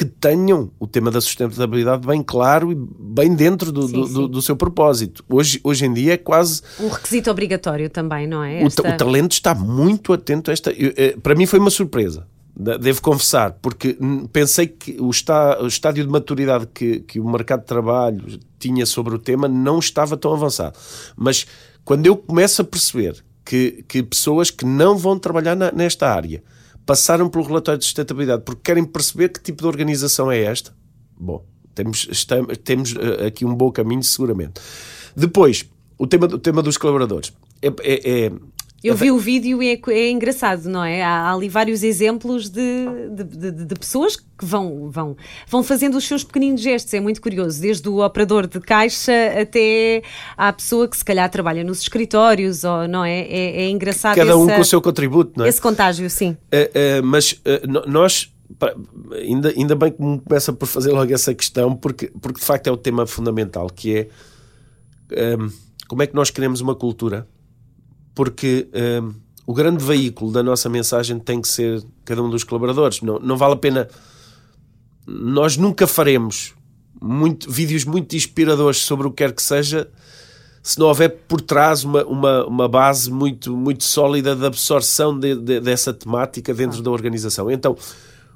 que 0.00 0.06
tenham 0.06 0.70
o 0.80 0.86
tema 0.86 1.10
da 1.10 1.20
sustentabilidade 1.20 2.06
bem 2.06 2.22
claro 2.22 2.72
e 2.72 2.74
bem 2.74 3.34
dentro 3.34 3.70
do, 3.70 3.86
sim, 3.86 3.92
do, 3.92 4.06
sim. 4.06 4.28
do, 4.28 4.40
seu 4.40 4.56
propósito. 4.56 5.22
Hoje, 5.28 5.60
hoje 5.62 5.84
em 5.84 5.92
dia 5.92 6.14
é 6.14 6.16
quase. 6.16 6.62
Um 6.80 6.88
requisito 6.88 7.30
obrigatório 7.30 7.90
também, 7.90 8.26
não 8.26 8.42
é? 8.42 8.62
Esta... 8.62 8.80
O, 8.80 8.94
o, 8.94 8.96
talento 8.96 9.32
está 9.32 9.54
muito 9.54 10.14
atento 10.14 10.50
a 10.50 10.54
esta. 10.54 10.72
Eh, 10.72 11.18
para 11.22 11.34
mim 11.34 11.44
foi 11.44 11.58
uma 11.58 11.68
surpresa. 11.68 12.26
Devo 12.56 13.02
confessar, 13.02 13.58
porque 13.60 13.98
pensei 14.32 14.68
que 14.68 14.96
o, 14.98 15.10
está, 15.10 15.62
o 15.62 15.66
estádio 15.66 16.02
de 16.02 16.10
maturidade 16.10 16.66
que, 16.72 17.00
que 17.00 17.20
o 17.20 17.28
mercado 17.28 17.60
de 17.60 17.66
trabalho 17.66 18.40
tinha 18.58 18.86
sobre 18.86 19.14
o 19.14 19.18
tema 19.18 19.48
não 19.48 19.78
estava 19.78 20.16
tão 20.16 20.32
avançado. 20.32 20.78
Mas 21.14 21.46
quando 21.84 22.06
eu 22.06 22.16
começo 22.16 22.62
a 22.62 22.64
perceber 22.64 23.22
que, 23.44 23.84
que 23.86 24.02
pessoas 24.02 24.50
que 24.50 24.64
não 24.64 24.96
vão 24.96 25.18
trabalhar 25.18 25.54
na, 25.54 25.70
nesta 25.70 26.08
área 26.08 26.42
passaram 26.86 27.28
pelo 27.28 27.44
relatório 27.44 27.78
de 27.78 27.84
sustentabilidade 27.84 28.42
porque 28.44 28.62
querem 28.62 28.84
perceber 28.84 29.28
que 29.28 29.40
tipo 29.40 29.62
de 29.62 29.68
organização 29.68 30.30
é 30.30 30.40
esta. 30.40 30.74
Bom, 31.18 31.44
temos, 31.74 32.08
estamos, 32.10 32.56
temos 32.58 32.94
eh, 32.96 33.26
aqui 33.26 33.44
um 33.44 33.54
bom 33.54 33.70
caminho, 33.70 34.02
seguramente. 34.02 34.60
Depois, 35.16 35.68
o 35.98 36.06
tema, 36.06 36.26
o 36.26 36.38
tema 36.38 36.62
dos 36.62 36.76
colaboradores. 36.76 37.32
É, 37.62 37.68
é, 37.68 38.26
é, 38.26 38.32
eu 38.82 38.94
vi 38.94 39.10
o 39.10 39.18
vídeo 39.18 39.62
e 39.62 39.74
é, 39.74 39.80
é 39.90 40.10
engraçado, 40.10 40.66
não 40.68 40.82
é? 40.82 41.02
Há, 41.02 41.08
há, 41.08 41.34
ali 41.34 41.48
vários 41.48 41.82
exemplos 41.82 42.48
de, 42.48 42.86
de, 43.10 43.24
de, 43.24 43.64
de, 43.66 43.74
pessoas 43.74 44.16
que 44.16 44.24
vão, 44.42 44.90
vão, 44.90 45.16
vão 45.46 45.62
fazendo 45.62 45.98
os 45.98 46.04
seus 46.06 46.24
pequeninos 46.24 46.62
gestos. 46.62 46.94
É 46.94 47.00
muito 47.00 47.20
curioso, 47.20 47.60
desde 47.60 47.86
o 47.88 48.02
operador 48.02 48.46
de 48.46 48.58
caixa 48.58 49.12
até 49.38 50.02
à 50.34 50.50
pessoa 50.52 50.88
que 50.88 50.96
se 50.96 51.04
calhar 51.04 51.28
trabalha 51.28 51.62
nos 51.62 51.82
escritórios, 51.82 52.64
ou, 52.64 52.88
não 52.88 53.04
é? 53.04 53.20
É, 53.20 53.62
é 53.64 53.68
engraçado. 53.68 54.16
Cada 54.16 54.36
um 54.36 54.46
com 54.46 54.60
o 54.60 54.64
seu 54.64 54.80
contributo, 54.80 55.32
não 55.36 55.44
é? 55.44 55.48
Esse 55.48 55.60
contágio, 55.60 56.08
sim. 56.08 56.36
É, 56.50 56.70
é, 56.72 57.02
mas 57.02 57.38
é, 57.44 57.62
nós. 57.86 58.32
Ainda, 59.12 59.50
ainda 59.50 59.76
bem 59.76 59.92
que 59.92 60.02
me 60.02 60.18
começa 60.18 60.52
por 60.52 60.66
fazer 60.66 60.90
logo 60.90 61.14
essa 61.14 61.32
questão, 61.32 61.76
porque, 61.76 62.10
porque 62.20 62.40
de 62.40 62.44
facto 62.44 62.66
é 62.66 62.70
o 62.72 62.76
tema 62.76 63.06
fundamental, 63.06 63.68
que 63.68 63.96
é 63.96 65.36
como 65.86 66.02
é 66.02 66.06
que 66.06 66.14
nós 66.14 66.30
queremos 66.30 66.60
uma 66.60 66.74
cultura 66.74 67.28
porque 68.20 68.68
um, 69.02 69.14
o 69.46 69.54
grande 69.54 69.82
veículo 69.82 70.30
da 70.30 70.42
nossa 70.42 70.68
mensagem 70.68 71.18
tem 71.18 71.40
que 71.40 71.48
ser 71.48 71.82
cada 72.04 72.22
um 72.22 72.28
dos 72.28 72.44
colaboradores. 72.44 73.00
Não, 73.00 73.18
não 73.18 73.34
vale 73.34 73.54
a 73.54 73.56
pena. 73.56 73.88
Nós 75.06 75.56
nunca 75.56 75.86
faremos 75.86 76.52
muito, 77.00 77.50
vídeos 77.50 77.86
muito 77.86 78.14
inspiradores 78.14 78.76
sobre 78.76 79.06
o 79.06 79.10
que 79.10 79.24
quer 79.24 79.32
que 79.32 79.42
seja 79.42 79.88
se 80.62 80.78
não 80.78 80.88
houver 80.88 81.08
por 81.26 81.40
trás 81.40 81.82
uma, 81.82 82.04
uma, 82.04 82.44
uma 82.44 82.68
base 82.68 83.10
muito, 83.10 83.56
muito 83.56 83.84
sólida 83.84 84.36
de 84.36 84.44
absorção 84.44 85.18
de, 85.18 85.34
de, 85.34 85.58
dessa 85.58 85.90
temática 85.90 86.52
dentro 86.52 86.82
da 86.82 86.90
organização. 86.90 87.50
Então, 87.50 87.74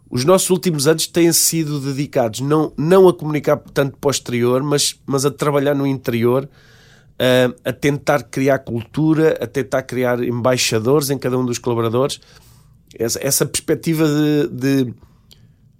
os 0.08 0.24
nossos 0.24 0.48
últimos 0.48 0.86
anos 0.86 1.06
têm 1.06 1.30
sido 1.30 1.78
dedicados 1.78 2.40
não, 2.40 2.72
não 2.74 3.06
a 3.06 3.12
comunicar 3.12 3.58
tanto 3.74 3.98
para 3.98 4.08
o 4.08 4.10
exterior, 4.10 4.62
mas, 4.62 4.98
mas 5.04 5.26
a 5.26 5.30
trabalhar 5.30 5.74
no 5.74 5.86
interior 5.86 6.48
uh, 7.14 7.54
a 7.64 7.72
tentar 7.72 8.24
criar 8.24 8.58
cultura, 8.60 9.38
a 9.40 9.46
tentar 9.46 9.82
criar 9.82 10.22
embaixadores 10.22 11.10
em 11.10 11.18
cada 11.18 11.38
um 11.38 11.44
dos 11.44 11.58
colaboradores. 11.58 12.20
Essa, 12.96 13.18
essa 13.26 13.46
perspectiva 13.46 14.06
de, 14.06 14.48
de, 14.84 14.94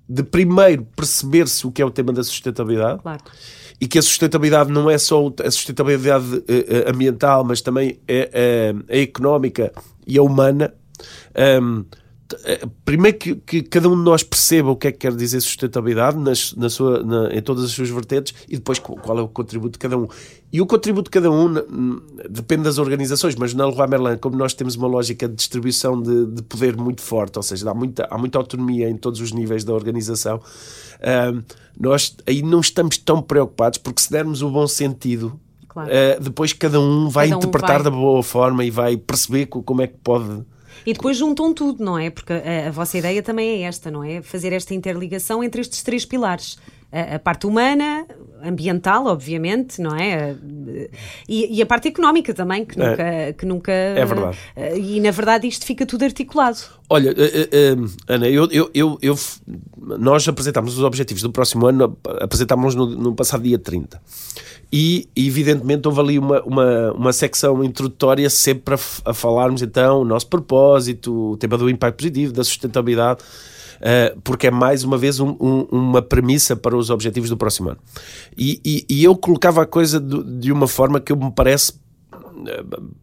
de 0.09 0.23
primeiro 0.23 0.87
perceber-se 0.97 1.67
o 1.67 1.71
que 1.71 1.81
é 1.81 1.85
o 1.85 1.91
tema 1.91 2.12
da 2.12 2.25
sustentabilidade 2.25 3.03
claro. 3.03 3.23
e 3.81 3.87
que 3.87 3.99
a 3.99 4.03
sustentabilidade 4.03 4.73
não 4.73 4.91
é 4.91 4.99
só 4.99 5.33
a 5.45 5.50
sustentabilidade 5.50 6.25
uh, 6.25 6.91
ambiental, 6.91 7.45
mas 7.45 7.61
também 7.61 8.00
é, 8.09 8.75
é, 8.88 9.03
económica 9.03 9.73
e 10.07 10.19
a 10.19 10.23
humana. 10.23 10.75
Um, 11.62 11.85
primeiro 12.85 13.19
que, 13.19 13.35
que, 13.35 13.62
cada 13.62 13.88
um 13.88 13.97
de 13.97 14.02
nós 14.02 14.23
perceba 14.23 14.71
o 14.71 14.76
que 14.76 14.88
é 14.88 14.93
que 14.93 14.99
quer 14.99 15.14
dizer 15.14 15.40
sustentabilidade 15.40 16.19
nas, 16.19 16.54
na 16.54 16.71
sua, 16.71 17.02
na, 17.02 17.35
em 17.35 17.43
todas 17.43 17.64
as 17.64 17.73
suas 17.73 17.90
vertentes 17.90 18.35
e 18.49 18.57
depois 18.57 18.78
qual 18.78 19.19
é 19.19 19.23
o 19.23 19.28
contributo 19.28 19.73
de 19.73 19.78
cada 19.78 19.99
um. 19.99 20.09
E 20.52 20.61
o 20.61 20.66
contributo 20.66 21.11
de 21.11 21.11
cada 21.11 21.31
um 21.31 21.52
depende 22.28 22.62
das 22.62 22.78
organizações, 22.78 23.35
mas 23.35 23.52
na 23.52 23.66
Leroy 23.66 23.88
Merlin, 23.88 24.16
como 24.16 24.37
nós 24.37 24.54
temos 24.54 24.75
uma 24.76 24.87
lógica 24.87 25.28
de 25.28 25.35
distribuição 25.35 26.00
de, 26.00 26.26
de 26.26 26.43
poder 26.43 26.76
muito 26.76 27.02
forte, 27.02 27.37
ou 27.37 27.43
seja, 27.43 27.71
há 27.71 27.75
muita, 27.75 28.07
há 28.11 28.16
muita 28.16 28.38
autonomia 28.38 28.88
em 28.88 28.97
todos 28.97 29.21
os 29.21 29.33
níveis 29.33 29.64
da 29.64 29.75
organização, 29.75 30.40
nós 31.78 32.16
aí 32.26 32.40
não 32.43 32.61
estamos 32.61 32.97
tão 32.97 33.21
preocupados 33.21 33.78
porque 33.78 34.00
se 34.00 34.11
dermos 34.11 34.43
o 34.43 34.50
bom 34.50 34.66
sentido 34.66 35.38
Claro. 35.75 35.90
Uh, 35.90 36.23
depois 36.23 36.52
cada 36.52 36.78
um 36.78 37.09
vai 37.09 37.26
cada 37.26 37.37
um 37.37 37.38
interpretar 37.40 37.83
vai... 37.83 37.83
da 37.83 37.90
boa 37.90 38.23
forma 38.23 38.64
e 38.64 38.71
vai 38.71 38.97
perceber 38.97 39.47
como 39.47 39.83
é 39.83 39.88
que 39.88 39.97
pode 40.04 40.45
e 40.87 40.93
depois 40.93 41.16
juntam 41.16 41.52
tudo, 41.52 41.85
não 41.85 41.99
é? 41.99 42.11
Porque 42.11 42.33
a, 42.33 42.69
a 42.69 42.71
vossa 42.71 42.99
ideia 42.99 43.23
também 43.23 43.62
é 43.62 43.66
esta, 43.66 43.90
não 43.90 44.02
é? 44.02 44.23
Fazer 44.23 44.52
esta 44.52 44.75
interligação 44.75 45.43
entre 45.43 45.61
estes 45.61 45.83
três 45.83 46.04
pilares 46.04 46.59
a, 46.95 47.19
parte 47.19 47.45
humana, 47.45 48.07
ambiental, 48.43 49.07
obviamente, 49.07 49.81
não 49.81 49.97
é? 49.97 50.37
E, 51.28 51.59
e 51.59 51.61
a 51.61 51.66
parte 51.66 51.88
económica 51.88 52.33
também, 52.33 52.64
que 52.64 52.78
nunca. 52.78 53.02
É, 53.02 53.33
que 53.33 53.45
nunca 53.45 53.73
é 53.73 54.04
verdade. 54.04 54.38
E 54.76 55.00
na 55.00 55.11
verdade 55.11 55.49
isto 55.49 55.66
fica 55.66 55.85
tudo 55.85 56.04
articulado. 56.04 56.59
Olha, 56.88 57.11
uh, 57.11 57.83
uh, 57.83 57.90
Ana, 58.07 58.28
eu, 58.28 58.49
eu, 58.52 58.71
eu, 58.73 58.99
eu, 59.02 59.19
nós 59.76 60.28
apresentámos 60.28 60.78
os 60.78 60.85
objetivos 60.85 61.23
do 61.23 61.33
próximo 61.33 61.66
ano, 61.66 61.99
apresentámos 62.21 62.76
no, 62.76 62.87
no 62.87 63.14
passado 63.14 63.43
dia 63.43 63.59
30. 63.59 64.00
E, 64.76 65.09
evidentemente, 65.14 65.87
houve 65.87 66.00
ali 66.00 66.19
uma, 66.19 66.43
uma, 66.43 66.93
uma 66.95 67.12
secção 67.12 67.62
introdutória 67.62 68.28
sempre 68.28 68.75
a, 68.75 68.78
a 69.11 69.14
falarmos, 69.14 69.62
então, 69.62 70.00
o 70.00 70.04
nosso 70.04 70.26
propósito, 70.26 71.31
o 71.31 71.37
tema 71.37 71.57
do 71.57 71.71
impacto 71.71 71.99
positivo, 71.99 72.33
da 72.33 72.43
sustentabilidade, 72.43 73.23
uh, 73.23 74.21
porque 74.25 74.49
é 74.49 74.50
mais 74.50 74.83
uma 74.83 74.99
vez 74.99 75.21
um, 75.21 75.37
um, 75.40 75.69
uma 75.71 76.02
premissa 76.02 76.57
para 76.57 76.76
os 76.76 76.90
objetivos 76.90 77.31
do 77.31 77.37
próximo 77.37 77.69
ano. 77.69 77.78
E, 78.37 78.61
e, 78.64 78.85
e 78.90 79.04
eu 79.04 79.14
colocava 79.14 79.62
a 79.62 79.66
coisa 79.66 80.00
de, 80.00 80.40
de 80.40 80.50
uma 80.50 80.66
forma 80.66 80.99
que 80.99 81.14
me 81.14 81.31
parece 81.31 81.75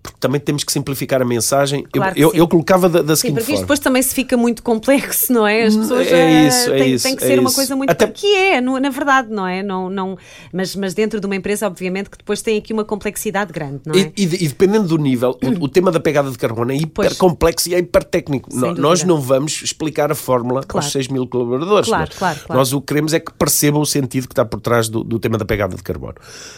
porque 0.04 0.18
também 0.20 0.40
temos 0.40 0.64
que 0.64 0.72
simplificar 0.72 1.22
a 1.22 1.26
mensagem. 1.26 1.84
Claro 1.92 2.14
eu, 2.18 2.30
eu, 2.30 2.36
eu, 2.36 2.48
colocava 2.48 2.90
da, 2.90 3.02
da 3.02 3.16
seguinte 3.16 3.36
sim, 3.36 3.40
porque 3.40 3.52
forma. 3.52 3.62
depois 3.62 3.80
também 3.80 4.02
se 4.02 4.14
fica 4.14 4.36
muito 4.36 4.62
complexo, 4.62 5.32
não 5.32 5.48
é? 5.48 5.64
As 5.64 5.76
pessoas 5.76 6.08
é 6.08 6.48
isso, 6.48 6.70
é 6.70 6.78
tem, 6.78 6.94
isso, 6.94 7.04
tem 7.04 7.16
que 7.16 7.24
é 7.24 7.28
ser 7.28 7.34
isso. 7.34 7.42
uma 7.42 7.52
coisa 7.52 7.76
muito. 7.76 7.90
Até... 7.90 8.08
Que 8.08 8.36
é, 8.36 8.62
na 8.62 8.90
verdade, 8.90 9.30
não 9.32 9.48
é? 9.48 9.64
Não, 9.64 9.90
não, 9.90 10.18
mas, 10.52 10.76
mas 10.76 10.94
dentro 10.94 11.20
de 11.20 11.26
uma 11.26 11.36
empresa, 11.36 11.68
obviamente, 11.68 12.10
que 12.10 12.18
depois 12.18 12.42
tem 12.42 12.58
aqui 12.58 12.74
uma 12.74 12.84
complexidade 12.84 13.54
grande, 13.54 13.82
não 13.86 13.96
é? 13.96 14.00
E, 14.00 14.14
e, 14.18 14.24
e 14.24 14.48
dependendo 14.48 14.88
do 14.88 14.98
nível, 14.98 15.38
o, 15.42 15.66
o, 15.66 15.70
tema 15.70 15.92
da 15.92 16.00
pegada 16.00 16.30
de 16.30 16.38
carbono 16.38 16.72
é 16.72 16.76
hiper 16.76 17.16
complexo 17.18 17.70
e 17.70 17.76
é 17.76 17.80
hiper 17.80 18.04
técnico. 18.04 18.50
nós 18.78 19.04
não 19.04 19.20
vamos 19.22 19.62
explicar 19.64 20.12
a 20.12 20.16
fórmula 20.16 20.62
claro. 20.64 20.86
aos 20.86 20.92
6 20.92 21.08
mil 21.08 21.28
colaboradores. 21.28 21.88
Claro, 21.88 22.12
claro, 22.18 22.40
claro, 22.46 22.60
Nós 22.60 22.74
o 22.74 22.82
que 22.82 22.88
queremos 22.88 23.14
é 23.14 23.20
que 23.20 23.32
percebam 23.34 23.82
o 23.82 23.86
sentido 23.86 24.28
que 24.28 24.34
está 24.34 24.46
por 24.46 24.60
trás 24.60 24.90
do, 24.90 25.04
do 25.04 25.20
tema 25.20 25.38
da 25.38 25.46
pegada 25.46 25.76
de 25.76 25.84
carbono. 25.84 26.16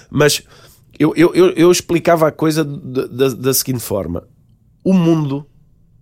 Mas 0.10 0.44
eu, 1.00 1.14
eu, 1.16 1.34
eu, 1.34 1.50
eu 1.52 1.72
explicava 1.72 2.28
a 2.28 2.32
coisa 2.32 2.64
da, 2.64 3.30
da 3.30 3.54
seguinte 3.54 3.82
forma: 3.82 4.28
o 4.84 4.94
mundo. 4.94 5.46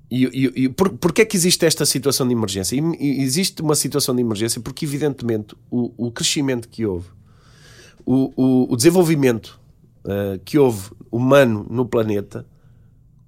E, 0.09 0.25
e, 0.25 0.63
e 0.63 0.69
por, 0.69 0.89
porquê 0.89 1.21
é 1.21 1.25
que 1.25 1.37
existe 1.37 1.65
esta 1.65 1.85
situação 1.85 2.27
de 2.27 2.33
emergência? 2.33 2.75
E, 2.75 3.21
existe 3.21 3.61
uma 3.61 3.75
situação 3.75 4.13
de 4.13 4.21
emergência 4.21 4.59
porque, 4.59 4.83
evidentemente, 4.83 5.55
o, 5.69 5.93
o 6.07 6.11
crescimento 6.11 6.67
que 6.67 6.85
houve, 6.85 7.07
o, 8.05 8.33
o, 8.35 8.73
o 8.73 8.75
desenvolvimento 8.75 9.57
uh, 10.03 10.37
que 10.43 10.57
houve 10.57 10.89
humano 11.09 11.65
no 11.69 11.85
planeta, 11.85 12.45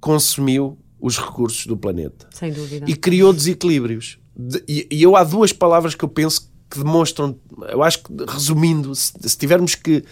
consumiu 0.01 0.77
os 1.00 1.17
recursos 1.17 1.65
do 1.65 1.77
planeta. 1.77 2.27
Sem 2.32 2.51
dúvida. 2.51 2.86
E 2.86 2.96
criou 2.98 3.32
desequilíbrios. 3.32 4.20
De, 4.36 4.62
e, 4.67 4.88
e, 4.91 5.01
eu 5.01 5.15
há 5.15 5.24
duas 5.24 5.53
palavras 5.53 5.96
que 5.96 6.03
eu 6.03 6.10
penso 6.10 6.51
que 6.70 6.79
demonstram, 6.79 7.39
eu 7.70 7.82
acho 7.82 8.03
que 8.03 8.12
resumindo, 8.27 8.93
se, 8.93 9.13
se 9.22 9.38
tivermos 9.38 9.75
que 9.75 10.03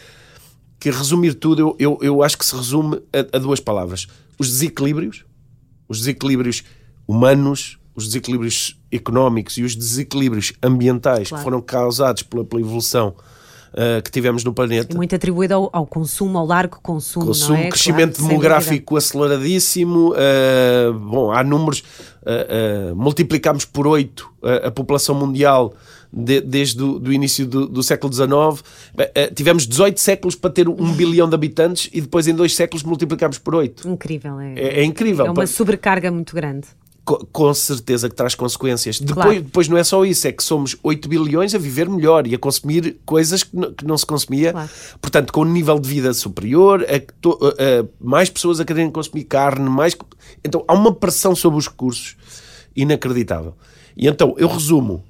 que 0.81 0.89
resumir 0.89 1.35
tudo, 1.35 1.61
eu, 1.61 1.75
eu, 1.79 1.99
eu 2.01 2.23
acho 2.23 2.35
que 2.35 2.43
se 2.43 2.55
resume 2.55 2.99
a, 3.13 3.37
a, 3.37 3.39
duas 3.39 3.59
palavras: 3.59 4.07
os 4.37 4.49
desequilíbrios, 4.49 5.23
os 5.87 5.99
desequilíbrios 5.99 6.63
humanos, 7.07 7.77
os 7.95 8.07
desequilíbrios 8.07 8.81
económicos 8.91 9.57
e 9.59 9.63
os 9.63 9.75
desequilíbrios 9.75 10.53
ambientais 10.61 11.29
claro. 11.29 11.39
que 11.39 11.43
foram 11.43 11.61
causados 11.61 12.23
pela, 12.23 12.43
pela 12.43 12.61
evolução 12.61 13.15
uh, 13.73 14.01
que 14.01 14.11
tivemos 14.11 14.43
no 14.43 14.53
planeta. 14.53 14.95
Muito 14.95 15.15
atribuído 15.15 15.53
ao, 15.53 15.69
ao, 15.71 15.85
consumo, 15.85 16.37
ao 16.37 16.45
largo 16.45 16.79
consumo. 16.81 17.27
Consumo, 17.27 17.57
é? 17.57 17.69
crescimento 17.69 18.17
claro, 18.17 18.29
demográfico 18.29 18.97
aceleradíssimo. 18.97 20.13
Uh, 20.13 20.93
bom, 20.93 21.31
há 21.31 21.43
números. 21.43 21.83
Uh, 22.21 22.95
multiplicamos 22.95 23.65
por 23.65 23.87
8 23.87 24.31
a 24.63 24.69
população 24.69 25.15
mundial 25.15 25.73
de, 26.11 26.41
desde 26.41 26.83
o 26.83 26.99
do 26.99 27.13
início 27.13 27.45
do, 27.47 27.67
do 27.67 27.81
século 27.81 28.11
XIX. 28.11 28.63
Eh, 29.15 29.31
tivemos 29.33 29.65
18 29.65 29.99
séculos 29.99 30.35
para 30.35 30.49
ter 30.49 30.67
um 30.67 30.93
bilhão 30.93 31.29
de 31.29 31.35
habitantes 31.35 31.89
e 31.93 32.01
depois 32.01 32.27
em 32.27 32.35
dois 32.35 32.55
séculos 32.55 32.83
multiplicámos 32.83 33.37
por 33.37 33.55
8. 33.55 33.87
Incrível. 33.87 34.39
É, 34.39 34.53
é, 34.53 34.79
é 34.79 34.83
incrível. 34.83 35.25
É 35.25 35.31
uma 35.31 35.47
sobrecarga 35.47 36.11
muito 36.11 36.35
grande 36.35 36.67
com 37.03 37.53
certeza 37.53 38.09
que 38.09 38.15
traz 38.15 38.35
consequências. 38.35 38.99
Depois, 38.99 39.25
claro. 39.25 39.41
depois 39.41 39.67
não 39.67 39.77
é 39.77 39.83
só 39.83 40.05
isso, 40.05 40.27
é 40.27 40.31
que 40.31 40.43
somos 40.43 40.77
8 40.83 41.09
bilhões 41.09 41.55
a 41.55 41.57
viver 41.57 41.89
melhor 41.89 42.27
e 42.27 42.35
a 42.35 42.37
consumir 42.37 42.97
coisas 43.05 43.43
que 43.43 43.55
não, 43.55 43.73
que 43.73 43.85
não 43.85 43.97
se 43.97 44.05
consumia. 44.05 44.51
Claro. 44.51 44.69
Portanto, 45.01 45.33
com 45.33 45.41
um 45.41 45.51
nível 45.51 45.79
de 45.79 45.89
vida 45.89 46.13
superior, 46.13 46.85
a, 46.85 46.95
a, 46.95 46.97
a, 46.97 47.85
mais 47.99 48.29
pessoas 48.29 48.59
a 48.59 48.65
quererem 48.65 48.91
consumir 48.91 49.23
carne, 49.23 49.69
mais. 49.69 49.97
Então 50.43 50.63
há 50.67 50.73
uma 50.73 50.93
pressão 50.93 51.35
sobre 51.35 51.57
os 51.57 51.67
recursos 51.67 52.15
inacreditável. 52.75 53.55
E 53.97 54.07
então 54.07 54.35
eu 54.37 54.47
resumo 54.47 55.03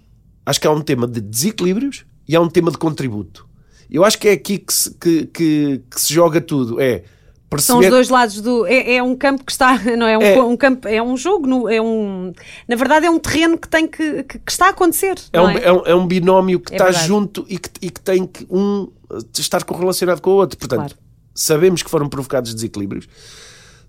Acho 0.45 0.59
que 0.59 0.67
há 0.67 0.71
um 0.71 0.81
tema 0.81 1.07
de 1.07 1.21
desequilíbrios 1.21 2.05
e 2.27 2.35
há 2.35 2.41
um 2.41 2.49
tema 2.49 2.71
de 2.71 2.77
contributo. 2.77 3.47
Eu 3.89 4.03
acho 4.03 4.17
que 4.17 4.27
é 4.27 4.31
aqui 4.31 4.57
que 4.57 4.73
se, 4.73 4.93
que, 4.95 5.25
que, 5.27 5.81
que 5.89 6.01
se 6.01 6.13
joga 6.13 6.41
tudo. 6.41 6.79
É 6.79 7.03
perceber... 7.51 7.73
São 7.73 7.79
os 7.79 7.89
dois 7.89 8.09
lados 8.09 8.41
do. 8.41 8.65
É, 8.65 8.95
é, 8.95 9.03
um 9.03 9.15
campo 9.15 9.43
que 9.43 9.51
está. 9.51 9.77
Não 9.97 10.07
é 10.07 10.17
um, 10.17 10.21
é, 10.21 10.41
um 10.41 10.57
campo, 10.57 10.87
é 10.87 11.03
um 11.03 11.15
jogo, 11.17 11.69
é 11.69 11.81
um. 11.81 12.33
Na 12.67 12.75
verdade, 12.75 13.05
é 13.05 13.09
um 13.09 13.19
terreno 13.19 13.57
que 13.57 13.67
tem 13.67 13.87
que, 13.87 14.23
que, 14.23 14.39
que 14.39 14.51
está 14.51 14.67
a 14.67 14.69
acontecer. 14.69 15.19
É 15.31 15.41
um, 15.41 15.49
é? 15.49 15.63
é? 15.63 15.71
um, 15.71 15.85
é 15.85 15.95
um 15.95 16.07
binómio 16.07 16.59
que 16.59 16.73
é 16.73 16.75
está 16.75 16.85
verdade. 16.85 17.07
junto 17.07 17.45
e 17.47 17.57
que, 17.59 17.69
e 17.81 17.89
que 17.89 17.99
tem 17.99 18.25
que 18.25 18.47
um 18.49 18.89
estar 19.37 19.63
correlacionado 19.63 20.21
com 20.21 20.31
o 20.31 20.33
outro. 20.35 20.57
Portanto, 20.57 20.79
claro. 20.79 20.95
sabemos 21.35 21.83
que 21.83 21.89
foram 21.89 22.07
provocados 22.07 22.53
desequilíbrios 22.53 23.07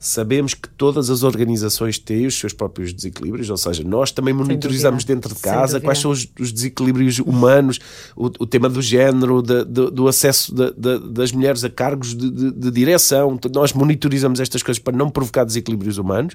Sabemos 0.04 0.52
que 0.52 0.68
todas 0.68 1.10
as 1.10 1.22
organizações 1.22 1.96
têm 1.96 2.26
os 2.26 2.34
seus 2.34 2.52
próprios 2.52 2.92
desequilíbrios, 2.92 3.48
ou 3.48 3.56
seja, 3.56 3.84
nós 3.84 4.10
também 4.10 4.34
monitorizamos 4.34 5.04
dentro 5.04 5.32
de 5.32 5.40
casa 5.40 5.80
quais 5.80 6.00
são 6.00 6.10
os, 6.10 6.26
os 6.40 6.50
desequilíbrios 6.50 7.20
humanos, 7.20 7.78
o, 8.16 8.26
o, 8.26 8.44
tema 8.44 8.68
do 8.68 8.82
género, 8.82 9.40
de, 9.40 9.64
de, 9.64 9.90
do 9.92 10.08
acesso 10.08 10.52
de, 10.52 10.98
das 11.12 11.30
mulheres 11.30 11.62
a 11.62 11.70
cargos 11.70 12.16
de, 12.16 12.70
direção. 12.72 13.38
Nós 13.54 13.72
monitorizamos 13.72 14.40
estas 14.40 14.60
coisas 14.60 14.82
para 14.82 14.96
não 14.96 15.08
provocar 15.08 15.44
desequilíbrios 15.44 15.98
humanos. 15.98 16.34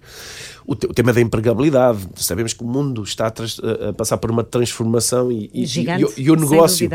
O, 0.66 0.74
te, 0.74 0.86
o 0.86 0.94
tema 0.94 1.12
da 1.12 1.20
empregabilidade. 1.20 2.08
Sabemos 2.16 2.54
que 2.54 2.64
o 2.64 2.68
mundo 2.68 3.04
está 3.04 3.28
a, 3.28 3.90
a 3.90 3.94
passar 3.94 4.16
por 4.16 4.32
uma 4.32 4.46
transformação 4.46 5.30
e, 5.30 5.52
e, 5.54 5.66
Gigante, 5.66 6.14
e, 6.16 6.24
e 6.24 6.32
o 6.32 6.38
negócio 6.38 6.90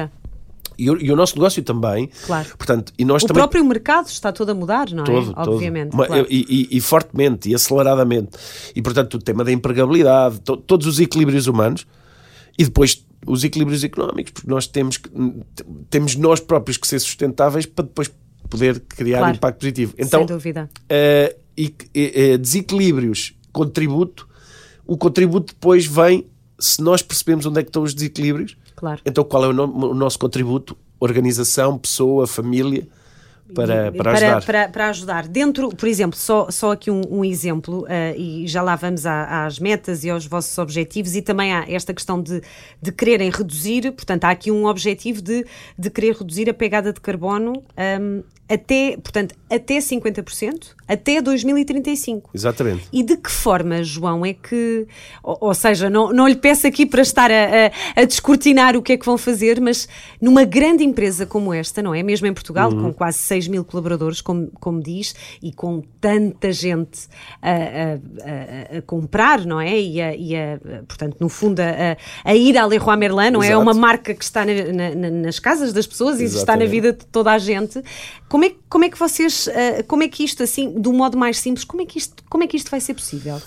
e 0.78 0.90
o, 0.90 1.00
e 1.00 1.10
o, 1.10 1.16
nosso 1.16 1.36
negócio 1.36 1.62
também. 1.62 2.10
Claro. 2.26 2.48
Portanto, 2.56 2.92
e 2.98 3.04
nós 3.04 3.22
o 3.22 3.26
também... 3.26 3.40
próprio 3.40 3.64
mercado 3.64 4.06
está 4.06 4.32
todo 4.32 4.50
a 4.50 4.54
mudar, 4.54 4.90
não 4.90 5.02
é? 5.02 5.06
Todo. 5.06 5.34
Obviamente. 5.36 5.90
Claro. 5.90 6.26
E, 6.28 6.68
e, 6.70 6.76
e, 6.76 6.80
fortemente 6.80 7.48
e 7.50 7.54
aceleradamente. 7.54 8.30
E, 8.74 8.82
portanto, 8.82 9.14
o 9.14 9.18
tema 9.18 9.44
da 9.44 9.52
empregabilidade, 9.52 10.40
to, 10.40 10.56
todos 10.56 10.86
os 10.86 11.00
equilíbrios 11.00 11.46
humanos 11.46 11.86
e 12.58 12.64
depois 12.64 13.04
os 13.26 13.44
equilíbrios 13.44 13.84
económicos, 13.84 14.32
porque 14.32 14.50
nós 14.50 14.66
temos, 14.66 14.96
que, 14.96 15.08
temos 15.88 16.16
nós 16.16 16.40
próprios 16.40 16.76
que 16.76 16.86
ser 16.86 16.98
sustentáveis 16.98 17.66
para 17.66 17.84
depois 17.84 18.10
poder 18.50 18.80
criar 18.80 19.18
claro. 19.18 19.36
impacto 19.36 19.58
positivo. 19.60 19.94
Então, 19.96 20.20
Sem 20.20 20.26
dúvida. 20.26 20.68
Uh, 20.84 21.34
e, 21.56 21.74
e, 21.94 22.38
desequilíbrios, 22.38 23.34
contributo, 23.52 24.28
o 24.86 24.96
contributo 24.96 25.54
depois 25.54 25.86
vem 25.86 26.26
se 26.58 26.80
nós 26.80 27.02
percebemos 27.02 27.44
onde 27.46 27.60
é 27.60 27.62
que 27.62 27.68
estão 27.68 27.82
os 27.82 27.94
desequilíbrios 27.94 28.56
Claro. 28.82 29.00
Então, 29.06 29.22
qual 29.22 29.44
é 29.44 29.46
o, 29.46 29.52
no, 29.52 29.90
o 29.90 29.94
nosso 29.94 30.18
contributo? 30.18 30.76
Organização, 30.98 31.78
pessoa, 31.78 32.26
família, 32.26 32.84
para, 33.54 33.92
para, 33.92 34.10
ajudar. 34.10 34.44
Para, 34.44 34.68
para, 34.68 34.88
ajudar. 34.88 35.28
Dentro, 35.28 35.68
por 35.68 35.88
exemplo, 35.88 36.18
só, 36.18 36.50
só 36.50 36.72
aqui 36.72 36.90
um, 36.90 37.00
um 37.08 37.24
exemplo, 37.24 37.84
uh, 37.84 38.18
e 38.18 38.44
já 38.48 38.60
lá 38.60 38.74
vamos 38.74 39.06
à, 39.06 39.46
às 39.46 39.60
metas 39.60 40.02
e 40.02 40.10
aos 40.10 40.26
vossos 40.26 40.58
objetivos, 40.58 41.14
e 41.14 41.22
também 41.22 41.52
há 41.52 41.64
esta 41.68 41.94
questão 41.94 42.20
de, 42.20 42.42
de 42.80 42.90
quererem 42.90 43.30
reduzir, 43.30 43.92
portanto, 43.92 44.24
há 44.24 44.30
aqui 44.30 44.50
um 44.50 44.66
objetivo 44.66 45.22
de, 45.22 45.46
de 45.78 45.88
querer 45.88 46.16
reduzir 46.16 46.50
a 46.50 46.54
pegada 46.54 46.92
de 46.92 47.00
carbono 47.00 47.62
um, 48.00 48.24
até, 48.52 48.96
portanto, 48.96 49.34
até 49.50 49.78
50%, 49.78 50.68
até 50.86 51.22
2035. 51.22 52.30
Exatamente. 52.34 52.88
E 52.92 53.02
de 53.02 53.16
que 53.16 53.30
forma, 53.30 53.82
João, 53.82 54.26
é 54.26 54.34
que, 54.34 54.86
ou, 55.22 55.38
ou 55.40 55.54
seja, 55.54 55.88
não, 55.88 56.12
não 56.12 56.28
lhe 56.28 56.36
peço 56.36 56.66
aqui 56.66 56.84
para 56.84 57.02
estar 57.02 57.30
a, 57.30 57.34
a, 57.96 58.02
a, 58.02 58.04
descortinar 58.04 58.76
o 58.76 58.82
que 58.82 58.92
é 58.92 58.96
que 58.96 59.06
vão 59.06 59.16
fazer, 59.16 59.60
mas 59.60 59.88
numa 60.20 60.44
grande 60.44 60.84
empresa 60.84 61.24
como 61.24 61.52
esta, 61.52 61.82
não 61.82 61.94
é? 61.94 62.02
Mesmo 62.02 62.26
em 62.26 62.34
Portugal, 62.34 62.70
uhum. 62.70 62.82
com 62.82 62.92
quase 62.92 63.18
6 63.18 63.48
mil 63.48 63.64
colaboradores, 63.64 64.20
como, 64.20 64.50
como 64.60 64.82
diz, 64.82 65.14
e 65.42 65.52
com 65.52 65.82
tanta 66.00 66.52
gente 66.52 67.08
a, 67.40 68.78
a 68.78 68.82
comprar, 68.82 69.46
não 69.46 69.60
é? 69.60 69.80
E 69.80 70.00
a, 70.00 70.14
e 70.14 70.34
portanto, 70.86 71.16
no 71.20 71.28
fundo, 71.28 71.60
a, 71.60 72.34
ir 72.34 72.58
à 72.58 72.66
Leroy 72.66 72.96
Merlin, 72.96 73.30
não 73.30 73.42
é? 73.42 73.52
é? 73.52 73.56
uma 73.56 73.74
marca 73.74 74.14
que 74.14 74.24
está 74.24 74.44
na, 74.44 74.94
na, 74.94 75.10
nas 75.10 75.38
casas 75.38 75.72
das 75.72 75.86
pessoas 75.86 76.20
e 76.20 76.24
está 76.24 76.56
na 76.56 76.64
vida 76.64 76.92
de 76.92 77.06
toda 77.06 77.30
a 77.30 77.38
gente. 77.38 77.82
Como 78.28 78.41
é, 78.44 78.54
como 78.68 78.84
é 78.84 78.88
que 78.88 78.98
vocês, 78.98 79.46
uh, 79.46 79.84
como 79.86 80.02
é 80.02 80.08
que 80.08 80.24
isto, 80.24 80.42
assim, 80.42 80.80
de 80.80 80.88
um 80.88 80.92
modo 80.92 81.16
mais 81.16 81.38
simples, 81.38 81.64
como 81.64 81.82
é 81.82 81.86
que 81.86 81.98
isto, 81.98 82.22
como 82.28 82.44
é 82.44 82.46
que 82.46 82.56
isto 82.56 82.70
vai 82.70 82.80
ser 82.80 82.94
possível? 82.94 83.36
Uh, 83.36 83.42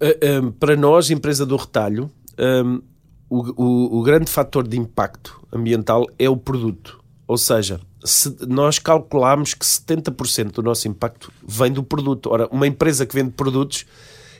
eh, 0.00 0.40
um, 0.40 0.50
para 0.50 0.76
nós, 0.76 1.10
empresa 1.10 1.44
do 1.44 1.56
retalho, 1.56 2.10
um, 2.38 2.80
o, 3.28 3.62
o, 3.62 3.98
o 4.00 4.02
grande 4.02 4.30
fator 4.30 4.66
de 4.66 4.78
impacto 4.78 5.40
ambiental 5.52 6.06
é 6.18 6.28
o 6.28 6.36
produto. 6.36 7.02
Ou 7.26 7.38
seja, 7.38 7.80
se 8.04 8.36
nós 8.46 8.78
calculamos 8.78 9.54
que 9.54 9.64
70% 9.64 10.52
do 10.52 10.62
nosso 10.62 10.86
impacto 10.86 11.32
vem 11.46 11.72
do 11.72 11.82
produto. 11.82 12.30
Ora, 12.30 12.46
uma 12.48 12.66
empresa 12.66 13.06
que 13.06 13.14
vende 13.14 13.30
produtos 13.30 13.86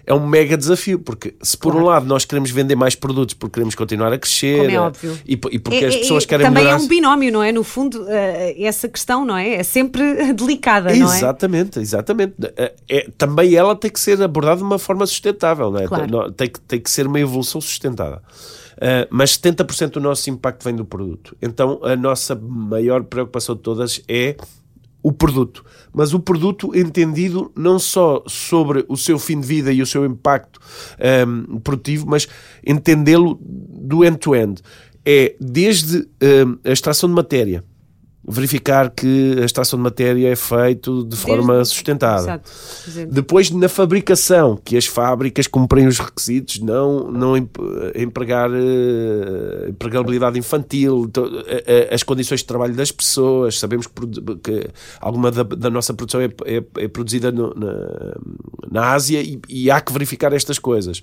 é 0.06 0.12
um 0.12 0.26
mega 0.26 0.56
desafio, 0.56 0.98
porque 0.98 1.34
se 1.42 1.56
por 1.56 1.72
claro. 1.72 1.86
um 1.86 1.88
lado 1.88 2.06
nós 2.06 2.24
queremos 2.24 2.50
vender 2.50 2.76
mais 2.76 2.94
produtos 2.94 3.34
porque 3.34 3.54
queremos 3.54 3.74
continuar 3.74 4.12
a 4.12 4.18
crescer 4.18 4.70
é 4.70 4.78
óbvio. 4.78 5.18
E, 5.26 5.32
e 5.32 5.58
porque 5.58 5.84
é, 5.84 5.88
as 5.88 5.96
pessoas 5.96 6.24
é, 6.24 6.26
querem 6.26 6.46
Também 6.46 6.64
melhorar... 6.64 6.80
é 6.80 6.84
um 6.84 6.88
binómio, 6.88 7.32
não 7.32 7.42
é? 7.42 7.52
No 7.52 7.64
fundo, 7.64 8.02
uh, 8.02 8.08
essa 8.58 8.88
questão, 8.88 9.24
não 9.24 9.36
é? 9.36 9.54
É 9.54 9.62
sempre 9.62 10.32
delicada, 10.34 10.94
não 10.94 11.12
é? 11.12 11.16
Exatamente, 11.16 11.78
exatamente. 11.78 12.34
É, 12.56 12.74
é, 12.88 13.08
também 13.16 13.54
ela 13.54 13.74
tem 13.74 13.90
que 13.90 14.00
ser 14.00 14.20
abordada 14.22 14.58
de 14.58 14.62
uma 14.62 14.78
forma 14.78 15.06
sustentável, 15.06 15.70
não 15.70 15.80
é? 15.80 15.86
Claro. 15.86 16.32
Tem, 16.32 16.48
que, 16.48 16.60
tem 16.60 16.80
que 16.80 16.90
ser 16.90 17.06
uma 17.06 17.18
evolução 17.18 17.60
sustentada. 17.60 18.22
Uh, 18.74 19.06
mas 19.08 19.38
70% 19.38 19.90
do 19.92 20.00
nosso 20.00 20.28
impacto 20.28 20.64
vem 20.64 20.74
do 20.74 20.84
produto. 20.84 21.36
Então 21.40 21.80
a 21.82 21.94
nossa 21.96 22.34
maior 22.34 23.04
preocupação 23.04 23.54
de 23.54 23.62
todas 23.62 24.02
é 24.08 24.36
o 25.04 25.12
produto, 25.12 25.62
mas 25.92 26.14
o 26.14 26.18
produto 26.18 26.74
entendido 26.74 27.52
não 27.54 27.78
só 27.78 28.24
sobre 28.26 28.86
o 28.88 28.96
seu 28.96 29.18
fim 29.18 29.38
de 29.38 29.46
vida 29.46 29.70
e 29.70 29.82
o 29.82 29.86
seu 29.86 30.06
impacto 30.06 30.58
um, 31.28 31.60
produtivo, 31.60 32.06
mas 32.08 32.26
entendê-lo 32.66 33.38
do 33.38 34.02
end-to-end. 34.02 34.62
-end. 34.62 34.64
É 35.04 35.36
desde 35.38 35.98
um, 35.98 36.58
a 36.64 36.72
extração 36.72 37.06
de 37.06 37.14
matéria, 37.14 37.62
verificar 38.26 38.90
que 38.90 39.36
a 39.40 39.44
extração 39.44 39.78
de 39.78 39.82
matéria 39.82 40.28
é 40.28 40.36
feito 40.36 41.04
de 41.04 41.16
forma 41.16 41.56
Desde... 41.56 41.74
sustentada. 41.74 42.42
Exato. 42.88 43.10
Depois, 43.10 43.50
na 43.50 43.68
fabricação, 43.68 44.58
que 44.62 44.76
as 44.76 44.86
fábricas 44.86 45.46
cumprem 45.46 45.86
os 45.86 45.98
requisitos, 45.98 46.58
não, 46.60 47.10
não 47.10 47.36
empregar 47.36 48.50
uh, 48.50 49.68
empregabilidade 49.68 50.38
infantil, 50.38 51.10
as 51.90 52.02
condições 52.02 52.40
de 52.40 52.46
trabalho 52.46 52.74
das 52.74 52.90
pessoas. 52.90 53.58
Sabemos 53.58 53.86
que, 53.86 54.36
que 54.42 54.68
alguma 55.00 55.30
da, 55.30 55.42
da, 55.42 55.70
nossa 55.70 55.92
produção 55.92 56.20
é, 56.20 56.30
é, 56.46 56.62
é 56.78 56.88
produzida 56.88 57.30
no, 57.30 57.52
na, 57.54 57.74
na 58.70 58.92
Ásia 58.92 59.20
e, 59.20 59.40
e 59.48 59.70
há 59.70 59.80
que 59.80 59.92
verificar 59.92 60.32
estas 60.32 60.58
coisas. 60.58 61.02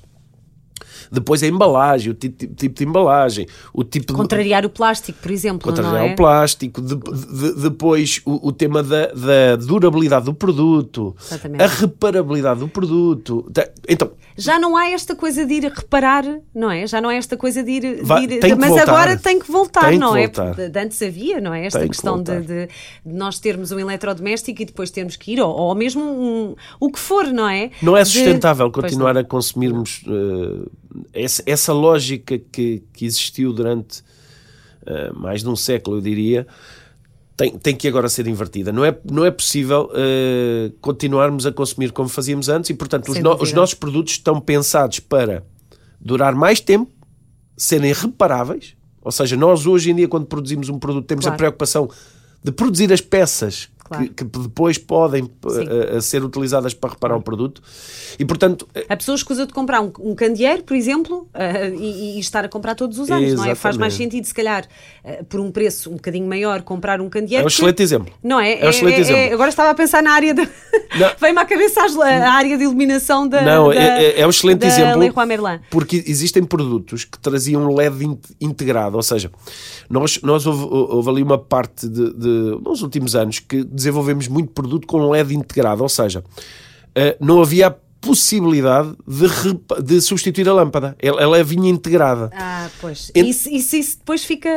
Depois 1.12 1.44
a 1.44 1.48
embalagem, 1.48 2.12
o 2.12 2.14
tipo, 2.14 2.48
tipo 2.56 2.76
de 2.76 2.84
embalagem, 2.86 3.46
o 3.74 3.84
tipo 3.84 4.14
Contrariar 4.14 4.62
de... 4.62 4.68
o 4.68 4.70
plástico, 4.70 5.20
por 5.22 5.30
exemplo. 5.30 5.62
Contrariar 5.62 6.08
é? 6.08 6.14
o 6.14 6.16
plástico, 6.16 6.82
de, 6.82 6.96
de, 6.96 7.62
depois 7.62 8.22
o, 8.26 8.48
o 8.48 8.52
tema 8.52 8.82
da, 8.82 9.08
da, 9.08 9.56
durabilidade 9.58 10.26
do 10.26 10.34
produto, 10.34 11.14
Exatamente. 11.20 11.64
a 11.64 11.68
reparabilidade 11.68 12.62
do 12.62 12.68
produto. 12.70 13.52
Então, 13.90 14.12
já 14.38 14.58
não 14.58 14.78
há 14.78 14.90
esta 14.90 15.16
coisa 15.16 15.46
de 15.46 15.54
ir 15.56 15.64
reparar, 15.64 16.24
não 16.56 16.72
é? 16.72 16.88
Já 16.88 17.02
não 17.02 17.12
é 17.12 17.18
esta 17.18 17.36
coisa 17.36 17.62
de 17.62 17.72
ir. 17.72 18.04
Vai, 18.04 18.26
de 18.26 18.36
ir 18.36 18.56
mas 18.56 18.70
voltar. 18.70 18.90
agora 18.90 19.18
tem 19.18 19.40
que 19.40 19.52
voltar, 19.52 19.90
tem 19.90 20.00
não 20.00 20.14
que 20.14 20.20
é? 20.20 20.28
Voltar. 20.28 20.82
Antes 20.82 21.02
havia, 21.02 21.42
não 21.42 21.54
é? 21.54 21.66
Esta 21.66 21.80
tem 21.80 21.90
questão 21.90 22.24
que 22.24 22.32
de, 22.32 22.42
de, 22.42 22.70
nós 23.06 23.40
termos 23.40 23.72
um 23.72 23.80
eletrodoméstico 23.80 24.62
e 24.62 24.66
depois 24.66 24.90
termos 24.90 25.16
que 25.16 25.34
ir, 25.34 25.42
ou, 25.42 25.52
ou 25.52 25.76
mesmo 25.76 26.04
um, 26.04 26.56
o 26.80 26.90
que 26.90 27.00
for, 27.00 27.28
não 27.28 27.48
é? 27.48 27.70
Não 27.82 27.98
é 27.98 28.06
sustentável 28.06 28.72
continuar 28.72 29.18
a 29.18 29.24
consumirmos. 29.24 30.04
Uh, 30.08 30.70
essa, 31.14 31.44
essa 31.46 31.74
lógica 31.74 32.38
que, 32.38 32.84
que 32.94 33.06
existiu 33.06 33.54
durante 33.54 34.02
uh, 34.84 35.18
mais 35.18 35.42
de 35.42 35.50
um 35.50 35.56
século, 35.56 35.98
eu 35.98 36.02
diria, 36.02 36.48
tem, 37.36 37.58
tem 37.58 37.76
que 37.76 37.88
agora 37.88 38.08
ser 38.10 38.28
invertida. 38.28 38.72
Não 38.72 38.86
é, 38.86 38.96
não 39.10 39.26
é 39.26 39.32
possível 39.32 39.90
uh, 39.92 40.72
continuarmos 40.82 41.46
a 41.46 41.52
consumir 41.52 41.92
como 41.92 42.10
fazíamos 42.10 42.50
antes 42.50 42.70
e, 42.70 42.74
portanto, 42.74 43.12
os, 43.12 43.20
no, 43.20 43.36
os 43.42 43.54
nossos 43.54 43.74
produtos 43.74 44.14
estão 44.14 44.40
pensados 44.40 45.00
para 45.00 45.44
durar 46.00 46.36
mais 46.36 46.60
tempo, 46.60 46.92
serem 47.58 47.94
reparáveis. 47.94 48.76
Ou 49.02 49.12
seja, 49.12 49.36
nós 49.36 49.66
hoje 49.66 49.90
em 49.90 49.96
dia, 49.96 50.08
quando 50.08 50.28
produzimos 50.28 50.70
um 50.70 50.78
produto, 50.78 51.06
temos 51.06 51.24
claro. 51.24 51.36
a 51.36 51.38
preocupação 51.38 51.90
de 52.44 52.52
produzir 52.52 52.92
as 52.94 53.02
peças 53.02 53.70
claro. 53.92 54.14
que, 54.14 54.26
que, 54.26 54.40
depois 54.40 54.78
podem 54.78 55.24
uh, 55.24 56.02
ser 56.02 56.24
utilizadas 56.24 56.74
para 56.74 56.92
reparar 56.92 57.18
o 57.18 57.22
produto. 57.22 57.62
E, 58.18 58.26
portanto... 58.26 58.68
A 58.88 58.96
pessoa 58.96 59.16
escusa 59.16 59.46
de 59.46 59.54
comprar 59.54 59.82
um, 59.82 59.92
um 60.00 60.16
candeeiro, 60.16 60.64
por 60.64 60.76
exemplo, 60.76 61.30
uh, 61.36 61.76
e, 61.76 62.18
e, 62.18 62.20
estar 62.20 62.46
a 62.46 62.50
comprar 62.50 62.76
todos 62.76 62.98
os 62.98 63.12
anos, 63.12 63.24
Exatamente. 63.24 63.46
não 63.46 63.52
é? 63.52 63.56
Faz 63.56 63.78
mais 63.78 63.94
sentido, 63.94 64.26
se 64.26 64.34
calhar, 64.34 64.66
uh, 65.04 65.26
por 65.26 65.40
um 65.40 65.52
preço 65.52 65.90
um 65.90 65.96
bocadinho 65.96 66.28
maior, 66.28 66.62
comprar 66.62 67.02
um 67.02 67.10
candeeiro. 67.10 67.44
É 67.44 67.46
um 67.46 67.48
excelente 67.48 67.78
que... 67.78 67.84
exemplo. 67.84 68.14
Não 68.24 68.40
é? 68.40 68.60
É 68.60 68.66
um 68.66 68.70
excelente 68.70 68.98
é, 68.98 69.00
exemplo. 69.00 69.22
É, 69.22 69.34
agora 69.34 69.50
estava 69.50 69.70
a 69.70 69.76
pensar 69.76 70.02
na 70.02 70.12
área 70.12 70.34
de... 70.34 70.42
Vem-me 71.20 71.40
à 71.40 71.46
cabeça 71.46 71.82
a 71.82 72.34
área 72.34 72.58
de 72.58 72.64
iluminação 72.64 73.28
da 73.28 73.42
Não, 73.42 73.70
da, 73.70 73.76
é, 73.76 74.04
é, 74.04 74.20
é 74.22 74.28
um 74.28 74.30
excelente 74.30 74.66
exemplo. 74.66 75.00
Porque 75.70 76.04
existem 76.06 76.44
produtos 76.44 77.06
que 77.06 77.18
traziam 77.20 77.74
LED 77.74 78.18
integrado, 78.40 78.98
ou 78.98 79.04
seja, 79.04 79.32
nós, 79.90 80.20
nós 80.22 80.46
houve, 80.46 80.66
houve 80.70 81.10
ali 81.10 81.24
uma 81.24 81.38
parte 81.38 81.88
de, 81.88 82.14
de, 82.14 82.60
nos 82.64 82.82
últimos 82.82 83.16
anos 83.16 83.40
que 83.40 83.64
desenvolvemos 83.82 84.28
muito 84.28 84.52
produto 84.52 84.88
com 84.88 85.10
LED 85.10 85.36
integrado, 85.36 85.84
ou 85.84 85.90
seja, 85.90 86.24
eh, 86.96 87.18
não 87.20 87.42
havia 87.42 87.68
a 87.68 87.76
possibilidade 88.02 88.96
de, 89.08 89.84
de 89.84 90.02
substituir 90.02 90.50
a 90.50 90.54
lâmpada. 90.54 90.96
Ela, 91.00 91.22
ela 91.22 91.44
vinha 91.44 91.70
integrada. 91.70 92.32
Ah, 92.34 92.70
pois. 92.80 93.12
Ent... 93.14 93.28
Isso, 93.28 93.50
isso, 93.50 93.76
isso 93.76 93.98
depois 94.00 94.24
fica 94.24 94.50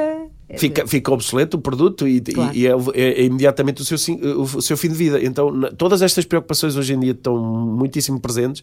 Fica, 0.57 0.87
fica 0.87 1.13
obsoleto 1.13 1.57
o 1.57 1.61
produto 1.61 2.07
e, 2.07 2.21
claro. 2.21 2.55
e 2.55 2.67
é, 2.67 2.71
é, 2.71 3.23
é, 3.23 3.25
imediatamente 3.25 3.83
o 3.83 3.85
seu, 3.85 3.97
o 4.39 4.63
seu 4.63 4.77
fim 4.77 4.89
de 4.89 4.95
vida. 4.95 5.23
Então, 5.23 5.51
todas 5.77 6.03
estas 6.03 6.25
preocupações 6.25 6.77
hoje 6.77 6.95
em 6.95 7.01
dia 7.01 7.13
estão 7.13 7.37
muitíssimo 7.39 8.21
presentes 8.21 8.63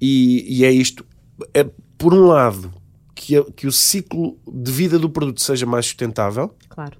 e, 0.00 0.60
e 0.60 0.64
é 0.64 0.70
isto. 0.70 1.04
É, 1.52 1.66
por 1.98 2.12
um 2.12 2.26
lado, 2.26 2.72
que, 3.14 3.42
que 3.52 3.66
o 3.66 3.72
ciclo 3.72 4.38
de 4.46 4.70
vida 4.70 4.98
do 4.98 5.08
produto 5.08 5.40
seja 5.40 5.64
mais 5.64 5.86
sustentável, 5.86 6.54
claro. 6.68 6.98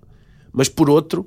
mas 0.52 0.68
por 0.68 0.88
outro, 0.88 1.26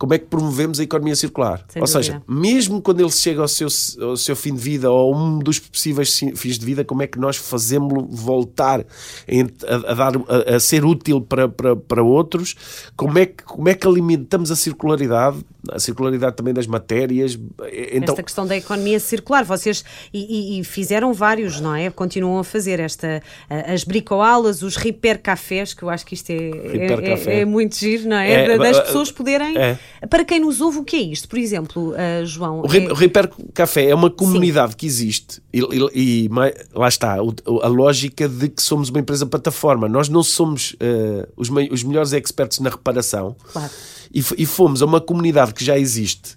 como 0.00 0.14
é 0.14 0.18
que 0.18 0.24
promovemos 0.24 0.80
a 0.80 0.82
economia 0.82 1.14
circular. 1.14 1.62
Sem 1.68 1.82
ou 1.82 1.86
dúvida. 1.86 2.02
seja, 2.02 2.22
mesmo 2.26 2.80
quando 2.80 3.00
ele 3.00 3.10
chega 3.10 3.42
ao 3.42 3.48
seu, 3.48 3.68
ao 4.00 4.16
seu 4.16 4.34
fim 4.34 4.54
de 4.54 4.60
vida 4.60 4.90
ou 4.90 5.14
um 5.14 5.38
dos 5.38 5.58
possíveis 5.58 6.18
fins 6.36 6.58
de 6.58 6.64
vida, 6.64 6.82
como 6.82 7.02
é 7.02 7.06
que 7.06 7.18
nós 7.18 7.36
fazemos-lo 7.36 8.08
voltar 8.08 8.80
a, 8.80 9.90
a 9.92 9.94
dar, 9.94 10.12
a, 10.16 10.56
a, 10.56 10.58
ser 10.58 10.86
útil 10.86 11.20
para, 11.20 11.50
para, 11.50 11.76
para 11.76 12.02
outros? 12.02 12.56
Como 12.96 13.18
é, 13.18 13.26
que, 13.26 13.44
como 13.44 13.68
é 13.68 13.74
que 13.74 13.86
alimentamos 13.86 14.50
a 14.50 14.56
circularidade? 14.56 15.44
A 15.70 15.78
circularidade 15.78 16.34
também 16.34 16.54
das 16.54 16.66
matérias. 16.66 17.38
Então... 17.92 18.14
Esta 18.14 18.22
questão 18.22 18.46
da 18.46 18.56
economia 18.56 18.98
circular, 18.98 19.44
vocês 19.44 19.84
e, 20.14 20.56
e, 20.56 20.60
e 20.60 20.64
fizeram 20.64 21.12
vários, 21.12 21.60
não 21.60 21.74
é? 21.74 21.90
Continuam 21.90 22.38
a 22.38 22.44
fazer 22.44 22.80
esta, 22.80 23.22
as 23.50 23.84
bricoalas, 23.84 24.62
os 24.62 24.76
repair 24.76 25.20
cafés, 25.20 25.74
que 25.74 25.82
eu 25.82 25.90
acho 25.90 26.06
que 26.06 26.14
isto 26.14 26.30
é, 26.30 26.36
é, 26.36 27.36
é, 27.36 27.40
é, 27.40 27.44
muito 27.44 27.76
giro, 27.76 28.08
não 28.08 28.16
é? 28.16 28.54
é 28.54 28.58
das 28.58 28.80
pessoas 28.80 29.12
poderem 29.12 29.58
é. 29.58 29.78
Para 30.08 30.24
quem 30.24 30.40
nos 30.40 30.60
ouve, 30.60 30.78
o 30.78 30.84
que 30.84 30.96
é 30.96 31.00
isto? 31.00 31.28
Por 31.28 31.38
exemplo, 31.38 31.92
uh, 31.92 32.24
João. 32.24 32.62
O, 32.62 32.66
é... 32.66 32.94
Repair 32.94 33.30
Café 33.52 33.90
é 33.90 33.94
uma 33.94 34.10
comunidade 34.10 34.72
Sim. 34.72 34.78
que 34.78 34.86
existe 34.86 35.42
e, 35.52 35.60
e, 35.60 36.24
e, 36.24 36.30
lá 36.74 36.88
está 36.88 37.14
a 37.14 37.68
lógica 37.68 38.28
de 38.28 38.48
que 38.48 38.62
somos 38.62 38.88
uma 38.88 39.00
empresa 39.00 39.26
plataforma. 39.26 39.88
Nós 39.88 40.08
não 40.08 40.22
somos 40.22 40.72
uh, 40.74 41.28
os, 41.36 41.50
os 41.70 41.82
melhores 41.82 42.12
experts 42.12 42.60
na 42.60 42.70
reparação 42.70 43.36
claro. 43.52 43.70
e, 44.12 44.24
e 44.38 44.46
fomos 44.46 44.82
a 44.82 44.86
uma 44.86 45.00
comunidade 45.00 45.52
que 45.52 45.64
já 45.64 45.78
existe 45.78 46.36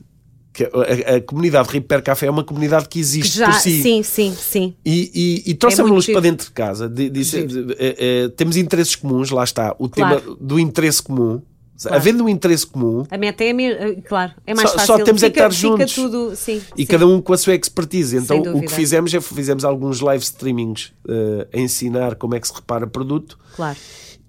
que 0.54 0.64
a, 0.64 1.16
a, 1.16 1.22
comunidade 1.22 1.68
Repair 1.70 2.04
Café 2.04 2.28
é 2.28 2.30
uma 2.30 2.44
comunidade 2.44 2.88
que 2.88 3.00
existe 3.00 3.40
Já, 3.40 3.48
por 3.50 3.56
si. 3.56 3.82
Sim, 3.82 4.04
sim, 4.04 4.36
sim. 4.38 4.76
E, 4.86 5.42
e, 5.46 5.52
e 5.52 5.54
trouxemos-los 5.56 6.08
é 6.08 6.12
para 6.12 6.22
dentro 6.22 6.46
de 6.46 6.52
casa. 6.52 6.88
De, 6.88 7.10
de, 7.10 7.24
de, 7.24 7.48
de, 7.48 8.30
temos 8.38 8.56
interesses 8.56 8.96
comuns, 8.96 9.32
lá 9.32 9.44
está. 9.44 9.76
O 9.80 9.90
claro. 9.90 10.22
tema 10.22 10.38
do 10.40 10.60
interesse 10.60 11.02
comum 11.02 11.42
Claro. 11.82 11.98
Havendo 11.98 12.24
um 12.24 12.30
interesse 12.30 12.66
comum. 12.66 13.04
A 13.10 13.18
meta 13.18 13.44
é, 13.44 13.50
eh, 13.50 13.96
claro, 14.08 14.34
é 14.46 14.54
mais 14.54 14.70
só, 14.70 14.76
fácil. 14.78 14.98
Só 14.98 15.04
temos 15.04 15.22
fica, 15.22 15.28
é 15.28 15.30
que 15.32 15.40
estar 15.40 15.50
juntos. 15.52 15.94
Tudo, 15.94 16.36
sim, 16.36 16.62
e 16.78 16.82
sim. 16.82 16.86
cada 16.86 17.08
um 17.08 17.22
com 17.22 17.34
a 17.34 17.38
sua 17.38 17.56
expertise. 17.56 18.16
Então, 18.16 18.40
o 18.40 18.62
que 18.62 18.72
fizemos 18.72 19.14
é 19.14 19.20
fizemos 19.20 19.66
alguns 19.66 20.00
live 20.00 20.24
streamings 20.24 20.94
uh, 21.06 21.48
a 21.52 21.60
ensinar 21.60 22.16
como 22.16 22.36
é 22.36 22.40
que 22.40 22.48
se 22.48 22.54
repara 22.54 22.86
produto. 22.86 23.38
Claro. 23.56 23.78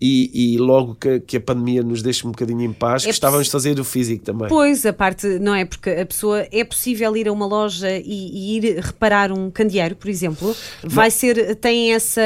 E, 0.00 0.54
e, 0.54 0.58
logo 0.58 0.96
que, 0.96 1.20
que, 1.20 1.36
a 1.36 1.40
pandemia 1.40 1.82
nos 1.82 2.02
deixa 2.02 2.26
um 2.26 2.30
bocadinho 2.30 2.62
em 2.62 2.72
paz, 2.72 3.04
é 3.04 3.06
gostávamos 3.06 3.46
de 3.46 3.52
fazer 3.52 3.78
o 3.78 3.84
físico 3.84 4.24
também. 4.24 4.48
Pois, 4.48 4.84
a 4.84 4.92
parte, 4.92 5.38
não 5.38 5.54
é? 5.54 5.64
Porque 5.64 5.88
a 5.88 6.04
pessoa, 6.04 6.46
é 6.50 6.64
possível 6.64 7.16
ir 7.16 7.28
a 7.28 7.32
uma 7.32 7.46
loja 7.46 7.90
e, 7.90 8.02
e 8.04 8.56
ir 8.56 8.80
reparar 8.80 9.32
um 9.32 9.50
candeeiro, 9.50 9.96
por 9.96 10.10
exemplo, 10.10 10.54
vai 10.82 11.10
ser, 11.10 11.54
tem 11.56 11.94
essa, 11.94 12.20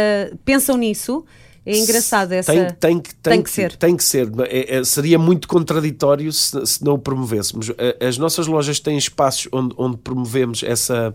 pensam 0.45 0.77
nisso, 0.77 1.25
é 1.73 1.79
engraçado 1.79 2.33
essa. 2.33 2.53
Tem, 2.53 2.71
tem, 2.73 3.01
que, 3.01 3.15
tem, 3.15 3.33
tem 3.33 3.43
que, 3.43 3.51
ser. 3.51 3.77
Tem 3.77 3.97
que 3.97 4.05
ser. 4.05 4.29
É, 4.49 4.79
é, 4.79 4.85
seria 4.85 5.19
muito 5.19 5.47
contraditório 5.47 6.33
se, 6.33 6.67
se 6.67 6.85
não 6.85 6.95
o 6.95 6.99
promovêssemos. 6.99 7.71
As 8.01 8.17
nossas 8.19 8.47
lojas 8.47 8.81
têm 8.81 8.97
espaços 8.97 9.49
onde, 9.53 9.75
onde 9.77 9.97
promovemos 9.99 10.63
essa. 10.63 11.15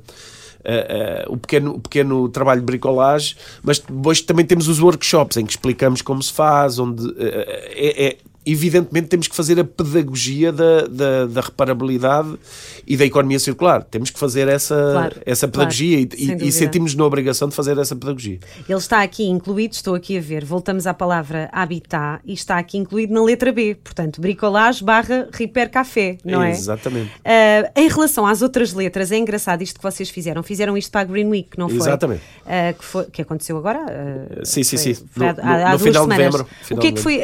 Uh, 0.63 1.29
uh, 1.29 1.33
o, 1.33 1.35
pequeno, 1.35 1.73
o 1.73 1.79
pequeno 1.81 2.29
trabalho 2.29 2.61
de 2.61 2.65
bricolagem, 2.65 3.35
mas 3.61 3.79
depois 3.79 4.21
também 4.21 4.45
temos 4.45 4.69
os 4.69 4.79
workshops 4.79 5.35
em 5.35 5.45
que 5.45 5.51
explicamos 5.51 6.01
como 6.01 6.23
se 6.23 6.31
faz, 6.31 6.79
onde 6.79 7.05
uh, 7.05 7.15
é, 7.17 8.05
é 8.05 8.17
evidentemente 8.45 9.07
temos 9.07 9.27
que 9.27 9.35
fazer 9.35 9.59
a 9.59 9.63
pedagogia 9.63 10.51
da, 10.51 10.81
da, 10.87 11.25
da, 11.25 11.41
reparabilidade 11.41 12.37
e 12.85 12.97
da 12.97 13.05
economia 13.05 13.39
circular. 13.39 13.83
Temos 13.83 14.09
que 14.09 14.19
fazer 14.19 14.47
essa, 14.47 14.75
claro, 14.75 15.15
essa 15.25 15.47
pedagogia 15.47 16.05
claro, 16.05 16.43
e, 16.43 16.47
e, 16.47 16.51
sentimos 16.51 16.93
na 16.95 17.05
obrigação 17.05 17.47
de 17.47 17.55
fazer 17.55 17.77
essa 17.77 17.95
pedagogia. 17.95 18.39
Ele 18.67 18.77
está 18.77 19.01
aqui 19.01 19.25
incluído, 19.25 19.73
estou 19.73 19.95
aqui 19.95 20.17
a 20.17 20.21
ver, 20.21 20.43
voltamos 20.43 20.85
à 20.85 20.93
palavra 20.93 21.49
habitat 21.51 22.21
e 22.25 22.33
está 22.33 22.57
aqui 22.57 22.77
incluído 22.77 23.13
na 23.13 23.23
letra 23.23 23.51
B, 23.51 23.75
portanto, 23.75 24.19
bricolage 24.19 24.83
barra 24.83 25.27
repair 25.31 25.69
café, 25.69 26.17
não 26.23 26.41
é? 26.41 26.51
Exatamente. 26.51 27.09
Uh, 27.19 27.71
em 27.75 27.87
relação 27.87 28.25
às 28.25 28.41
outras 28.41 28.73
letras, 28.73 29.11
é 29.11 29.17
engraçado 29.17 29.61
isto 29.61 29.77
que 29.77 29.83
vocês 29.83 30.09
fizeram. 30.09 30.43
Fizeram 30.43 30.77
isto 30.77 30.91
para 30.91 31.01
a 31.01 31.03
Green 31.05 31.27
Week, 31.27 31.57
não 31.57 31.69
foi? 31.69 31.77
Exatamente. 31.77 32.21
Uh, 32.41 32.77
que, 32.77 32.83
foi, 32.83 33.05
que 33.05 33.21
aconteceu 33.21 33.57
agora? 33.57 33.79
Uh, 33.79 34.45
sim, 34.45 34.63
sim, 34.63 34.77
foi, 34.77 34.93
sim. 34.93 35.05
Foi 35.11 35.25
no, 35.25 35.41
há, 35.41 35.69
há 35.69 35.73
no 35.73 35.79
final 35.79 36.03
semanas. 36.03 36.17
de 36.17 36.37
novembro. 36.37 36.47
O 36.71 36.77
que 36.77 36.87
é 36.87 36.91
que 36.91 36.99
foi, 36.99 37.21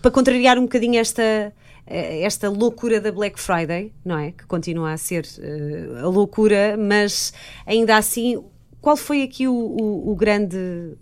para 0.00 0.10
contrariar 0.10 0.59
um 0.60 0.64
bocadinho 0.64 1.00
esta 1.00 1.52
esta 1.90 2.48
loucura 2.48 3.00
da 3.00 3.10
Black 3.10 3.40
Friday, 3.40 3.92
não 4.04 4.16
é? 4.16 4.30
Que 4.30 4.46
continua 4.46 4.92
a 4.92 4.96
ser 4.96 5.26
uh, 5.38 6.04
a 6.04 6.08
loucura, 6.08 6.76
mas 6.78 7.32
ainda 7.66 7.96
assim, 7.96 8.40
qual 8.80 8.96
foi 8.96 9.22
aqui 9.22 9.48
o, 9.48 9.52
o, 9.52 10.12
o 10.12 10.14
grande, 10.14 10.56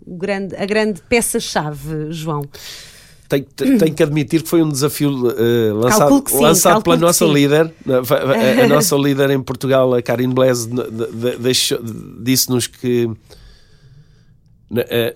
o 0.05 0.17
grande, 0.17 0.55
a 0.55 0.65
grande 0.65 1.01
peça-chave, 1.07 2.11
João? 2.11 2.41
Tenho, 3.27 3.45
tenho, 3.77 3.93
que 3.93 4.01
admitir 4.01 4.41
que 4.41 4.49
foi 4.49 4.63
um 4.63 4.69
desafio 4.69 5.11
uh, 5.11 5.75
lançado, 5.75 6.23
sim, 6.27 6.41
lançado 6.41 6.81
pela 6.81 6.97
nossa 6.97 7.27
sim. 7.27 7.33
líder, 7.33 7.71
a, 7.85 8.63
a, 8.63 8.67
nossa 8.67 8.95
líder 8.95 9.29
em 9.29 9.39
Portugal, 9.39 9.93
a 9.93 10.01
Karin 10.01 10.29
Blaise, 10.29 10.67
disse-nos 12.19 12.65
que 12.65 13.07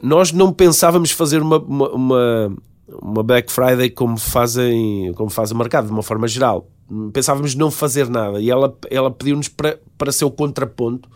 nós 0.04 0.32
não 0.32 0.54
pensávamos 0.54 1.10
fazer 1.10 1.42
uma, 1.42 1.58
uma, 1.58 1.90
uma 1.90 2.58
uma 2.88 3.24
Black 3.24 3.52
Friday 3.52 3.90
como 3.90 4.18
fazem 4.18 5.14
como 5.14 5.30
faz 5.30 5.52
o 5.52 5.56
mercado, 5.56 5.88
de 5.88 5.92
uma 5.92 6.04
forma 6.04 6.28
geral. 6.28 6.68
Pensávamos 7.12 7.56
não 7.56 7.72
fazer 7.72 8.10
nada 8.10 8.40
e 8.40 8.50
ela, 8.50 8.76
ela 8.90 9.10
pediu-nos 9.10 9.48
para, 9.48 9.80
para 9.98 10.12
ser 10.12 10.26
o 10.26 10.32
contraponto 10.32 11.10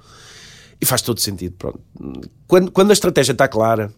e 0.80 0.86
faz 0.86 1.02
todo 1.02 1.20
sentido. 1.20 1.56
Pronto. 1.58 1.80
Quando, 2.48 2.72
quando 2.72 2.90
a 2.90 2.94
estratégia 2.94 3.34
está 3.34 3.48
clara, 3.48 3.92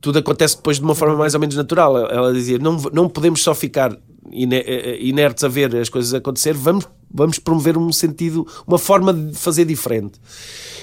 tudo 0.00 0.18
acontece 0.18 0.56
depois 0.56 0.78
de 0.78 0.84
uma 0.84 0.94
forma 0.94 1.16
mais 1.16 1.34
ou 1.34 1.40
menos 1.40 1.56
natural. 1.56 1.96
Ela 2.10 2.32
dizia: 2.32 2.58
não, 2.58 2.76
não 2.92 3.08
podemos 3.08 3.42
só 3.42 3.54
ficar 3.54 3.96
inertes 4.30 5.42
a 5.42 5.48
ver 5.48 5.74
as 5.76 5.88
coisas 5.88 6.14
acontecer, 6.14 6.54
vamos 6.54 6.86
vamos 7.12 7.38
promover 7.38 7.76
um 7.76 7.90
sentido, 7.92 8.46
uma 8.66 8.78
forma 8.78 9.12
de 9.12 9.36
fazer 9.36 9.64
diferente. 9.64 10.20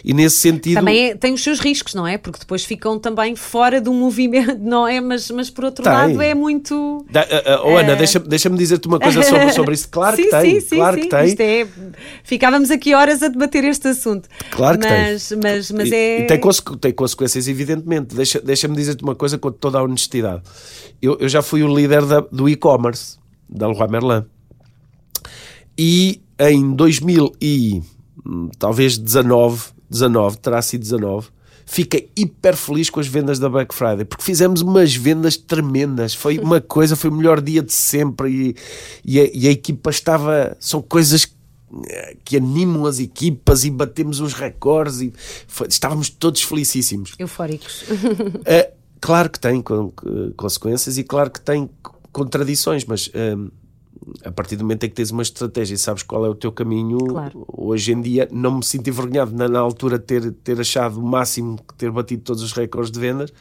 E 0.03 0.13
nesse 0.13 0.37
sentido. 0.37 0.75
Também 0.75 1.09
é, 1.09 1.15
tem 1.15 1.33
os 1.33 1.41
seus 1.41 1.59
riscos, 1.59 1.95
não 1.95 2.05
é? 2.05 2.17
Porque 2.17 2.39
depois 2.39 2.63
ficam 2.63 2.99
também 2.99 3.35
fora 3.35 3.81
do 3.81 3.91
movimento, 3.93 4.59
não 4.59 4.87
é? 4.87 5.01
Mas, 5.01 5.31
mas 5.31 5.49
por 5.49 5.65
outro 5.65 5.83
tem. 5.83 5.91
lado 5.91 6.21
é 6.21 6.33
muito. 6.33 7.05
Da, 7.09 7.23
uh, 7.23 7.67
uh, 7.67 7.77
Ana, 7.77 7.93
uh... 7.93 7.97
deixa-me 7.97 8.27
deixa 8.27 8.49
dizer-te 8.49 8.87
uma 8.87 8.99
coisa 8.99 9.23
sobre, 9.23 9.51
sobre 9.51 9.73
isso. 9.73 9.89
Claro 9.89 10.15
sim, 10.17 10.23
que 10.23 10.29
tem. 10.29 10.59
Sim, 10.61 10.75
claro 10.75 10.95
sim, 10.95 11.01
que 11.03 11.09
tem. 11.09 11.25
Isto 11.25 11.41
é... 11.41 11.67
Ficávamos 12.23 12.71
aqui 12.71 12.93
horas 12.93 13.23
a 13.23 13.27
debater 13.27 13.63
este 13.63 13.87
assunto. 13.87 14.29
Claro 14.51 14.77
que 14.77 14.87
mas, 14.87 15.29
tem. 15.29 15.39
Mas, 15.41 15.71
mas 15.71 15.89
e, 15.89 15.95
é. 15.95 16.21
E 16.21 16.27
tem, 16.27 16.39
consequ 16.39 16.77
tem 16.77 16.93
consequências, 16.93 17.47
evidentemente. 17.47 18.15
Deixa-me 18.15 18.45
deixa 18.45 18.67
dizer-te 18.67 19.03
uma 19.03 19.15
coisa 19.15 19.37
com 19.37 19.51
toda 19.51 19.79
a 19.79 19.83
honestidade. 19.83 20.43
Eu, 21.01 21.17
eu 21.19 21.29
já 21.29 21.41
fui 21.41 21.63
o 21.63 21.75
líder 21.75 22.05
da, 22.05 22.19
do 22.19 22.47
e-commerce 22.47 23.17
da 23.49 23.67
Leroy 23.67 23.89
Merlin. 23.89 24.34
E 25.77 26.21
em 26.39 26.73
2000 26.73 27.33
e 27.41 27.81
hum, 28.25 28.49
talvez 28.57 28.97
19, 28.97 29.69
19, 29.89 30.37
terá 30.37 30.61
sido 30.61 30.81
19, 30.81 31.27
fiquei 31.65 32.09
hiper 32.15 32.55
feliz 32.55 32.89
com 32.89 32.99
as 32.99 33.07
vendas 33.07 33.39
da 33.39 33.49
Black 33.49 33.73
Friday, 33.73 34.05
porque 34.05 34.23
fizemos 34.23 34.61
umas 34.61 34.95
vendas 34.95 35.35
tremendas. 35.35 36.13
Foi 36.13 36.37
uma 36.37 36.59
coisa, 36.61 36.95
foi 36.95 37.09
o 37.09 37.13
melhor 37.13 37.41
dia 37.41 37.61
de 37.61 37.73
sempre 37.73 38.29
e, 38.29 38.55
e, 39.03 39.19
a, 39.19 39.29
e 39.33 39.47
a 39.47 39.51
equipa 39.51 39.89
estava. 39.89 40.55
São 40.59 40.81
coisas 40.81 41.33
que 42.23 42.37
animam 42.37 42.85
as 42.85 42.99
equipas 42.99 43.65
e 43.65 43.71
batemos 43.71 44.19
uns 44.19 44.33
recordes 44.33 45.01
e 45.01 45.13
foi, 45.47 45.67
estávamos 45.67 46.09
todos 46.09 46.41
felicíssimos. 46.41 47.13
Eufóricos. 47.19 47.81
uh, 47.81 48.71
claro 49.01 49.29
que 49.29 49.39
tem 49.39 49.61
consequências 50.37 50.97
e 50.97 51.03
claro 51.03 51.29
que 51.29 51.41
tem 51.41 51.69
contradições, 52.11 52.85
mas. 52.85 53.07
Uh, 53.07 53.51
a 54.23 54.31
partir 54.31 54.55
do 54.55 54.63
momento 54.63 54.85
em 54.85 54.89
que 54.89 54.95
tens 54.95 55.11
uma 55.11 55.21
estratégia 55.21 55.75
e 55.75 55.77
sabes 55.77 56.03
qual 56.03 56.25
é 56.25 56.29
o 56.29 56.35
teu 56.35 56.51
caminho, 56.51 56.97
claro. 56.99 57.45
hoje 57.47 57.91
em 57.91 58.01
dia 58.01 58.27
não 58.31 58.57
me 58.57 58.65
sinto 58.65 58.89
envergonhado 58.89 59.35
na, 59.35 59.47
na, 59.47 59.59
altura 59.59 59.97
ter, 59.97 60.31
ter 60.31 60.59
achado 60.59 60.99
o 60.99 61.03
máximo, 61.03 61.59
ter 61.77 61.91
batido 61.91 62.23
todos 62.23 62.43
os 62.43 62.53
recordes 62.53 62.91
de 62.91 62.99
vendas, 62.99 63.33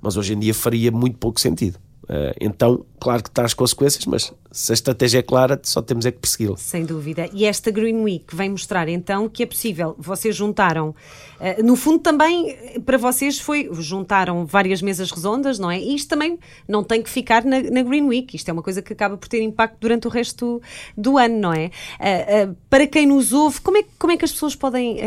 mas 0.00 0.16
hoje 0.16 0.34
em 0.34 0.38
dia 0.38 0.54
faria 0.54 0.90
muito 0.90 1.18
pouco 1.18 1.40
sentido. 1.40 1.78
Uh, 2.04 2.34
então, 2.40 2.84
claro 3.02 3.24
que 3.24 3.40
as 3.40 3.52
consequências, 3.52 4.06
mas 4.06 4.32
se 4.52 4.70
a 4.70 4.74
estratégia 4.74 5.18
é 5.18 5.22
clara, 5.22 5.58
só 5.64 5.82
temos 5.82 6.06
é 6.06 6.12
que 6.12 6.18
persegui-la. 6.18 6.56
Sem 6.56 6.84
dúvida. 6.84 7.28
E 7.32 7.44
esta 7.44 7.68
Green 7.68 8.00
Week 8.02 8.24
vem 8.32 8.50
mostrar 8.50 8.88
então 8.88 9.28
que 9.28 9.42
é 9.42 9.46
possível. 9.46 9.96
Vocês 9.98 10.36
juntaram, 10.36 10.90
uh, 10.90 11.64
no 11.64 11.74
fundo 11.74 11.98
também 11.98 12.56
para 12.86 12.96
vocês 12.96 13.40
foi, 13.40 13.68
juntaram 13.72 14.46
várias 14.46 14.80
mesas 14.80 15.10
redondas, 15.10 15.58
não 15.58 15.68
é? 15.68 15.80
E 15.80 15.96
isto 15.96 16.08
também 16.08 16.38
não 16.68 16.84
tem 16.84 17.02
que 17.02 17.10
ficar 17.10 17.44
na, 17.44 17.60
na, 17.60 17.82
Green 17.82 18.04
Week. 18.04 18.36
Isto 18.36 18.50
é 18.50 18.52
uma 18.52 18.62
coisa 18.62 18.80
que 18.80 18.92
acaba 18.92 19.16
por 19.16 19.26
ter 19.26 19.42
impacto 19.42 19.78
durante 19.80 20.06
o 20.06 20.10
resto 20.10 20.62
do 20.96 21.18
ano, 21.18 21.40
não 21.40 21.52
é? 21.52 21.70
Uh, 21.98 22.54
para 22.70 22.86
quem 22.86 23.04
nos 23.04 23.32
ouve, 23.32 23.60
como 23.60 23.78
é, 23.78 23.84
como 23.98 24.12
é 24.12 24.16
que 24.16 24.24
as 24.24 24.30
pessoas 24.30 24.54
podem 24.54 24.98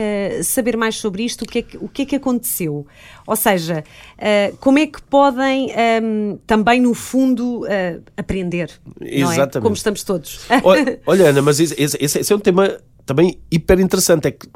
saber 0.43 0.75
mais 0.75 0.95
sobre 0.95 1.23
isto? 1.23 1.43
O 1.43 1.45
que 1.45 1.59
é 1.59 1.61
que, 1.61 1.77
o 1.77 1.87
que, 1.87 2.01
é 2.01 2.05
que 2.05 2.15
aconteceu? 2.15 2.85
Ou 3.25 3.35
seja, 3.35 3.83
como 4.59 4.77
é 4.77 4.85
que 4.85 5.01
podem 5.01 5.71
ehm, 5.71 6.37
também 6.45 6.79
no 6.81 6.93
fundo, 6.93 7.65
uh, 7.93 8.03
aprender. 8.17 8.71
Exatamente. 9.01 9.57
É? 9.57 9.61
Como 9.61 9.75
estamos 9.75 10.03
todos. 10.03 10.41
Olha, 10.63 10.99
olha 11.05 11.29
Ana, 11.29 11.41
mas 11.41 11.59
esse, 11.59 11.75
esse, 11.81 11.97
esse, 11.99 12.33
é 12.33 12.35
um 12.35 12.39
tema 12.39 12.77
também 13.05 13.39
hiper 13.51 13.79
interessante. 13.79 14.27
É 14.27 14.31
que 14.31 14.47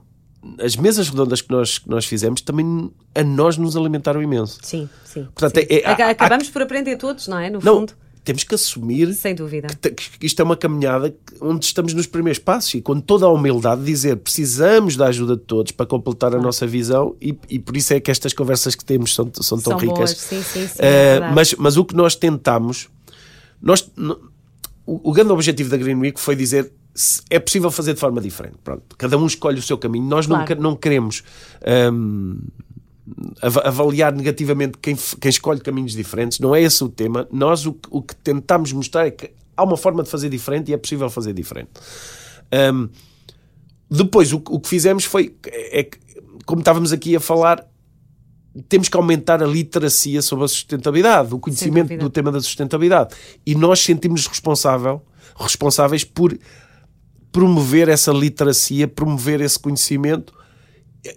as 0.61 0.75
mesas 0.75 1.09
redondas 1.09 1.41
que 1.41 1.51
nós, 1.51 1.79
que 1.79 1.89
nós 1.89 2.05
fizemos 2.05 2.41
também 2.41 2.91
a 3.13 3.23
nós 3.23 3.57
nos 3.57 3.75
alimentaram 3.75 4.21
imenso. 4.21 4.59
Sim, 4.61 4.89
sim. 5.03 5.25
Portanto, 5.35 5.59
sim. 5.59 5.67
É, 5.69 5.81
é, 5.81 6.09
Acabamos 6.09 6.49
há, 6.49 6.51
por 6.51 6.61
aprender 6.61 6.97
todos, 6.97 7.27
não 7.27 7.37
é? 7.37 7.49
No 7.49 7.59
não, 7.61 7.79
fundo 7.79 7.93
temos 8.29 8.43
que 8.43 8.53
assumir 8.53 9.13
Sem 9.13 9.33
dúvida. 9.33 9.67
Que, 9.67 9.89
que, 9.89 10.25
isto 10.25 10.39
é 10.39 10.45
uma 10.45 10.55
caminhada 10.55 11.13
onde 11.41 11.65
estamos 11.65 11.93
nos 11.95 12.05
primeiros 12.05 12.37
passos 12.37 12.75
e 12.75 12.81
com 12.81 12.99
toda 12.99 13.25
a 13.25 13.29
humildade 13.29 13.83
dizer 13.83 14.17
precisamos 14.17 14.95
da 14.95 15.07
ajuda 15.07 15.35
de 15.35 15.43
todos 15.43 15.71
para 15.71 15.85
completar 15.85 16.35
a 16.35 16.39
nossa 16.39 16.67
visão 16.67 17.15
e, 17.21 17.35
e 17.49 17.57
por 17.57 17.75
isso 17.75 17.93
é 17.93 17.99
que 17.99 18.11
estas 18.11 18.31
conversas 18.33 18.75
que 18.75 18.85
temos 18.85 19.15
são, 19.15 19.31
são 19.33 19.57
tão 19.59 19.71
são 19.71 19.77
ricas. 19.79 19.97
Boas. 19.97 20.11
Sim, 20.11 20.43
sim, 20.43 20.67
sim, 20.67 20.79
uh, 20.79 21.33
mas, 21.33 21.55
mas 21.55 21.77
o 21.77 21.83
que 21.83 21.95
nós 21.95 22.15
tentamos, 22.15 22.89
nós, 23.61 23.91
o, 24.85 25.09
o 25.09 25.13
grande 25.13 25.31
objetivo 25.31 25.69
da 25.69 25.77
Green 25.77 25.95
Week 25.95 26.19
foi 26.19 26.35
dizer 26.35 26.71
é 27.29 27.39
possível 27.39 27.71
fazer 27.71 27.93
de 27.93 27.99
forma 27.99 28.19
diferente. 28.19 28.55
Pronto, 28.63 28.83
cada 28.97 29.17
um 29.17 29.25
escolhe 29.25 29.59
o 29.59 29.61
seu 29.61 29.77
caminho. 29.77 30.05
Nós 30.05 30.25
claro. 30.25 30.55
não, 30.55 30.71
não 30.71 30.75
queremos. 30.75 31.23
Um, 31.95 32.39
avaliar 33.41 34.13
negativamente 34.13 34.77
quem, 34.79 34.95
quem 34.95 35.29
escolhe 35.29 35.59
caminhos 35.59 35.93
diferentes, 35.93 36.39
não 36.39 36.53
é 36.53 36.61
esse 36.61 36.83
o 36.83 36.89
tema. 36.89 37.27
Nós 37.31 37.65
o, 37.65 37.75
o 37.89 38.01
que 38.01 38.15
tentamos 38.15 38.71
mostrar 38.71 39.07
é 39.07 39.11
que 39.11 39.31
há 39.57 39.63
uma 39.63 39.77
forma 39.77 40.03
de 40.03 40.09
fazer 40.09 40.29
diferente 40.29 40.69
e 40.69 40.73
é 40.73 40.77
possível 40.77 41.09
fazer 41.09 41.33
diferente. 41.33 41.71
Um, 42.73 42.89
depois, 43.89 44.31
o, 44.31 44.37
o, 44.49 44.59
que 44.59 44.69
fizemos 44.69 45.05
foi, 45.05 45.35
é 45.45 45.83
que, 45.83 45.97
como 46.45 46.61
estávamos 46.61 46.93
aqui 46.93 47.15
a 47.15 47.19
falar, 47.19 47.65
temos 48.67 48.89
que 48.89 48.97
aumentar 48.97 49.43
a 49.43 49.47
literacia 49.47 50.21
sobre 50.21 50.45
a 50.45 50.47
sustentabilidade, 50.47 51.33
o 51.33 51.39
conhecimento 51.39 51.95
do 51.97 52.09
tema 52.09 52.31
da 52.31 52.41
sustentabilidade. 52.41 53.15
E 53.45 53.55
nós 53.55 53.79
sentimos 53.79 54.25
responsável, 54.27 55.01
responsáveis 55.35 56.03
por 56.03 56.37
promover 57.31 57.89
essa 57.89 58.11
literacia, 58.11 58.87
promover 58.87 59.39
esse 59.41 59.57
conhecimento 59.59 60.33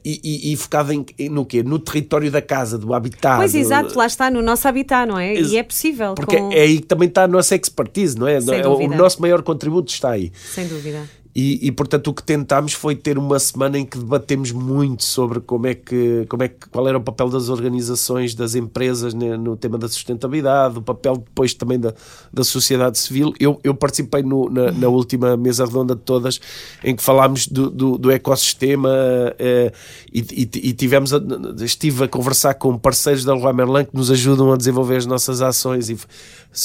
e, 0.05 0.21
e, 0.23 0.53
e 0.53 0.57
focado 0.57 0.93
em, 0.93 1.29
no 1.29 1.45
quê? 1.45 1.63
No 1.63 1.79
território 1.79 2.31
da 2.31 2.41
casa, 2.41 2.79
do 2.79 2.95
habitat. 2.95 3.39
Pois, 3.39 3.55
exato, 3.55 3.99
lá 3.99 4.07
está, 4.07 4.31
no 4.31 4.43
nosso 4.43 4.69
habitat, 4.69 5.09
não 5.09 5.19
é? 5.19 5.35
E 5.35 5.57
é 5.57 5.63
possível. 5.63 6.15
Porque 6.15 6.37
com... 6.37 6.53
é 6.53 6.61
aí 6.61 6.81
que 6.81 6.87
também 6.87 7.09
está 7.09 7.25
a 7.25 7.29
nossa 7.29 7.57
expertise, 7.57 8.17
não 8.17 8.29
é? 8.29 8.41
Sem 8.41 8.55
é 8.55 8.63
dúvida. 8.63 8.95
o 8.95 8.97
nosso 8.97 9.21
maior 9.21 9.43
contributo 9.43 9.91
está 9.91 10.11
aí. 10.11 10.31
Sem 10.35 10.69
dúvida. 10.69 11.09
E, 11.35 11.67
e, 11.67 11.73
portanto 11.73 12.09
o 12.09 12.15
que 12.15 12.23
tentámos 12.23 12.75
foi 12.75 12.95
ter 12.95 13.17
uma 13.17 13.39
semana 13.39 13.79
em 13.79 13.87
que 13.87 13.97
debatemos 13.97 14.53
muito 14.53 15.03
sobre 15.03 15.41
como 15.41 15.67
é 15.67 15.75
que, 15.75 16.27
como 16.29 16.43
é 16.43 16.49
que 16.49 16.69
qual 16.69 16.87
era 16.87 16.99
o 16.99 17.01
papel 17.01 17.31
das 17.31 17.49
organizações, 17.49 18.35
das 18.35 18.55
empresas 18.55 19.15
né, 19.15 19.35
no 19.37 19.57
tema 19.57 19.79
da 19.79 19.89
sustentabilidade, 19.89 20.77
o 20.79 20.83
papel 20.83 21.17
depois 21.17 21.55
também 21.55 21.81
da, 21.81 21.95
da 22.31 22.45
sociedade 22.45 22.99
civil. 22.99 23.33
Eu, 23.41 23.59
eu 23.65 23.75
participei 23.75 24.23
no, 24.23 24.51
na, 24.51 24.73
na, 24.73 24.89
última 24.89 25.35
mesa 25.35 25.65
redonda 25.65 25.95
de 25.95 26.03
todas 26.03 26.39
em 26.85 26.95
que 26.95 27.03
falámos 27.03 27.47
do, 27.47 27.71
do, 27.71 27.97
do 27.97 28.11
ecossistema 28.11 28.91
eh, 29.39 29.73
e, 30.13 30.21
e, 30.21 30.69
e, 30.69 30.73
tivemos 30.75 31.15
a, 31.15 31.21
estive 31.65 32.05
a 32.05 32.09
conversar 32.09 32.55
com 32.55 32.77
parceiros 32.77 33.25
da 33.25 33.35
Leroy 33.35 33.55
Merlin 33.55 33.85
que 33.87 33.97
nos 33.97 34.11
ajudam 34.11 34.53
a 34.53 34.57
desenvolver 34.57 34.97
as 34.97 35.07
nossas 35.07 35.41
ações 35.41 35.89
e 35.89 35.97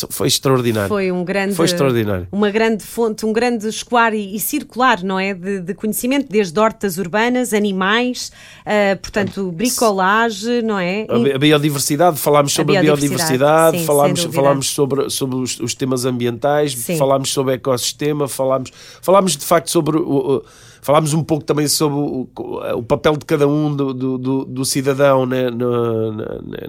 foi 0.09 0.27
extraordinário. 0.27 0.89
Foi 0.89 1.11
um 1.11 1.23
grande, 1.23 1.55
foi 1.55 1.65
extraordinário. 1.65 2.27
uma 2.31 2.51
grande 2.51 2.83
fonte, 2.83 3.25
um 3.25 3.31
grande 3.31 3.67
escoar 3.67 4.13
e, 4.13 4.35
e 4.35 4.39
circular, 4.57 5.03
não 5.03 5.19
é? 5.19 5.33
De, 5.33 5.61
de, 5.61 5.73
conhecimento, 5.73 6.27
desde 6.29 6.59
hortas 6.59 6.97
urbanas, 6.97 7.53
animais, 7.53 8.31
uh, 8.65 8.97
portanto, 8.99 9.51
bricolagem, 9.51 10.61
não 10.61 10.79
é? 10.79 11.05
A, 11.33 11.37
biodiversidade, 11.37 12.17
falámos 12.17 12.53
sobre 12.53 12.77
a 12.77 12.81
biodiversidade, 12.81 13.77
biodiversidade 13.77 13.79
sim, 13.79 13.85
falámos, 13.85 14.23
falámos 14.23 14.69
sobre, 14.69 15.09
sobre 15.09 15.35
os, 15.37 15.59
os 15.59 15.73
temas 15.73 16.05
ambientais, 16.05 16.73
sim. 16.73 16.97
falámos 16.97 17.31
sobre 17.31 17.53
o 17.53 17.55
ecossistema, 17.55 18.27
falámos, 18.27 18.71
falámos 19.01 19.37
de 19.37 19.45
facto 19.45 19.69
sobre 19.69 19.97
o, 19.97 20.37
o 20.37 20.43
falámos 20.81 21.13
um 21.13 21.21
pouco 21.21 21.43
também 21.43 21.67
sobre 21.67 21.97
o, 21.97 22.29
o 22.75 22.83
papel 22.83 23.17
de 23.17 23.25
cada 23.25 23.45
um 23.45 23.75
do, 23.75 23.93
do, 23.93 24.17
do, 24.17 24.45
do 24.45 24.63
cidadão 24.63 25.25
né, 25.25 25.49
no, 25.49 26.13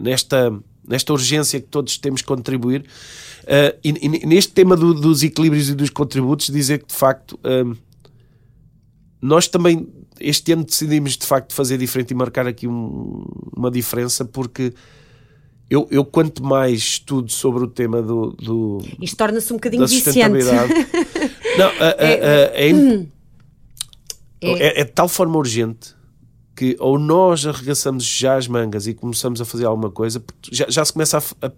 nesta 0.01 0.53
nesta 0.89 1.13
urgência 1.13 1.61
que 1.61 1.67
todos 1.69 1.99
temos 1.99 2.23
que 2.23 2.27
contribuir. 2.27 2.85
Uh, 3.43 3.79
e, 3.85 3.91
e, 3.91 4.27
neste 4.27 4.53
tema 4.53 4.77
do, 4.77 4.95
dos 4.95 5.23
equilíbrios 5.23 5.69
e 5.69 5.75
dos 5.75 5.91
contributos, 5.91 6.49
dizer 6.49 6.79
que 6.79 6.87
de 6.89 6.95
facto 6.95 7.39
uh, 7.45 7.77
nós 9.21 9.47
também 9.47 9.87
este 10.21 10.53
ano 10.53 10.65
decidimos 10.65 11.17
de 11.17 11.27
facto 11.27 11.55
fazer 11.55 11.79
diferente 11.79 12.11
e 12.11 12.15
marcar 12.15 12.47
aqui 12.47 12.67
um, 12.67 13.25
uma 13.57 13.71
diferença 13.71 14.25
porque 14.25 14.73
eu, 15.71 15.87
eu, 15.91 16.05
quanto 16.05 16.43
mais 16.43 16.79
estudo 16.79 17.31
sobre 17.31 17.63
o 17.63 17.69
tema 17.69 18.03
do, 18.03 18.33
do 18.33 18.79
isto 19.01 19.17
torna-se 19.17 19.53
um 19.53 19.57
bocadinho 19.57 19.87
viciante. 19.87 20.45
não, 21.59 21.69
é, 21.69 21.97
é, 21.99 22.71
é, 24.41 24.81
é, 24.81 24.85
de 24.85 24.93
tal 24.93 25.09
forma 25.09 25.37
urgente 25.37 25.95
que 26.59 26.77
ou 26.81 26.99
nós 26.99 27.47
arregaçamos 27.47 28.05
já 28.05 28.35
as 28.35 28.49
mangas 28.49 28.89
e 28.89 28.95
começamos 28.95 29.41
a 29.41 29.45
fazer 29.45 29.65
alguma 29.65 29.91
coisa, 29.91 30.21
já, 30.51 30.67
já 30.69 30.85
se 30.85 30.93
começa 30.93 31.19
a, 31.19 31.47
a, 31.47 31.53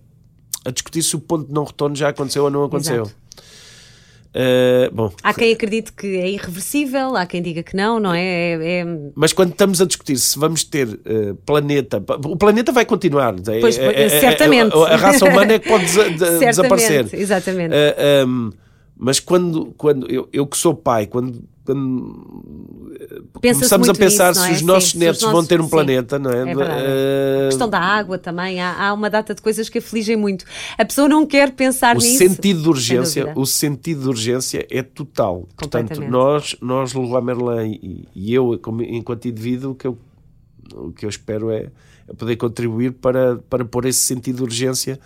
a, 0.66 0.70
discutir 0.70 1.02
se 1.02 1.16
o 1.16 1.18
ponto 1.18 1.46
de 1.46 1.54
não 1.54 1.64
retorno 1.64 1.96
já 1.96 2.10
aconteceu 2.10 2.44
ou 2.44 2.50
não 2.50 2.64
aconteceu. 2.64 3.04
Uh, 3.04 4.94
bom, 4.94 5.10
há 5.22 5.32
quem 5.32 5.54
acredite 5.54 5.90
que 5.94 6.06
é 6.06 6.28
irreversível, 6.28 7.16
há 7.16 7.24
quem 7.24 7.40
diga 7.40 7.62
que 7.62 7.74
não, 7.74 7.98
não 7.98 8.12
é? 8.12 8.20
é, 8.20 8.80
é... 8.80 8.84
Mas 9.14 9.32
quando 9.32 9.52
estamos 9.52 9.80
a 9.80 9.86
discutir 9.86 10.18
se 10.18 10.38
vamos 10.38 10.64
ter 10.64 10.86
uh, 10.86 11.34
planeta, 11.46 11.96
o 12.26 12.36
planeta 12.36 12.70
vai 12.70 12.84
continuar, 12.84 13.34
é, 13.48 13.58
pois, 13.58 13.78
é, 13.78 14.20
certamente. 14.20 14.76
A, 14.76 14.80
a, 14.80 14.96
raça 14.96 15.24
humana 15.24 15.54
é 15.54 15.58
que 15.58 15.66
pode 15.66 15.86
desaparecer. 16.46 17.08
Exatamente. 17.14 17.74
Uh, 17.74 18.26
um, 18.28 18.50
mas 18.98 19.18
quando, 19.18 19.72
quando 19.78 20.06
eu, 20.12 20.28
eu 20.30 20.46
que 20.46 20.58
sou 20.58 20.74
pai, 20.74 21.06
quando 21.06 21.42
quando 21.70 23.30
começamos 23.32 23.88
a 23.88 23.94
pensar 23.94 24.30
nisso, 24.30 24.42
se 24.42 24.50
é? 24.50 24.54
os 24.54 24.62
nossos 24.62 24.90
sim, 24.90 24.98
netos 24.98 25.22
nossos, 25.22 25.32
vão 25.32 25.46
ter 25.46 25.60
um 25.60 25.64
sim, 25.64 25.70
planeta, 25.70 26.18
não 26.18 26.30
é? 26.30 26.52
é 26.52 27.44
a 27.46 27.48
questão 27.48 27.68
da 27.68 27.78
água 27.78 28.18
também, 28.18 28.60
há, 28.60 28.88
há, 28.88 28.92
uma 28.92 29.08
data 29.08 29.34
de 29.34 29.40
coisas 29.40 29.68
que 29.68 29.78
afligem 29.78 30.16
muito. 30.16 30.44
A 30.76 30.84
pessoa 30.84 31.08
não 31.08 31.24
quer 31.24 31.52
pensar 31.52 31.96
o 31.96 32.00
nisso. 32.00 32.18
Sentido 32.18 32.62
de 32.62 32.68
urgência, 32.68 33.32
o 33.36 33.46
sentido 33.46 34.02
de 34.02 34.08
urgência 34.08 34.66
é 34.70 34.82
total. 34.82 35.48
Portanto, 35.56 36.00
nós, 36.00 36.56
nós 36.60 36.92
Leroy 36.92 37.22
Merlin 37.22 37.78
e, 37.82 38.08
e 38.14 38.34
eu, 38.34 38.58
como, 38.60 38.82
enquanto 38.82 39.28
indivíduo, 39.28 39.72
o 39.72 39.74
que 39.74 39.86
eu, 39.86 39.96
o 40.74 40.92
que 40.92 41.04
eu 41.04 41.08
espero 41.08 41.50
é, 41.50 41.68
é 42.08 42.14
poder 42.16 42.36
contribuir 42.36 42.92
para, 42.92 43.36
para 43.48 43.64
pôr 43.64 43.86
esse 43.86 44.00
sentido 44.00 44.38
de 44.38 44.42
urgência 44.42 44.98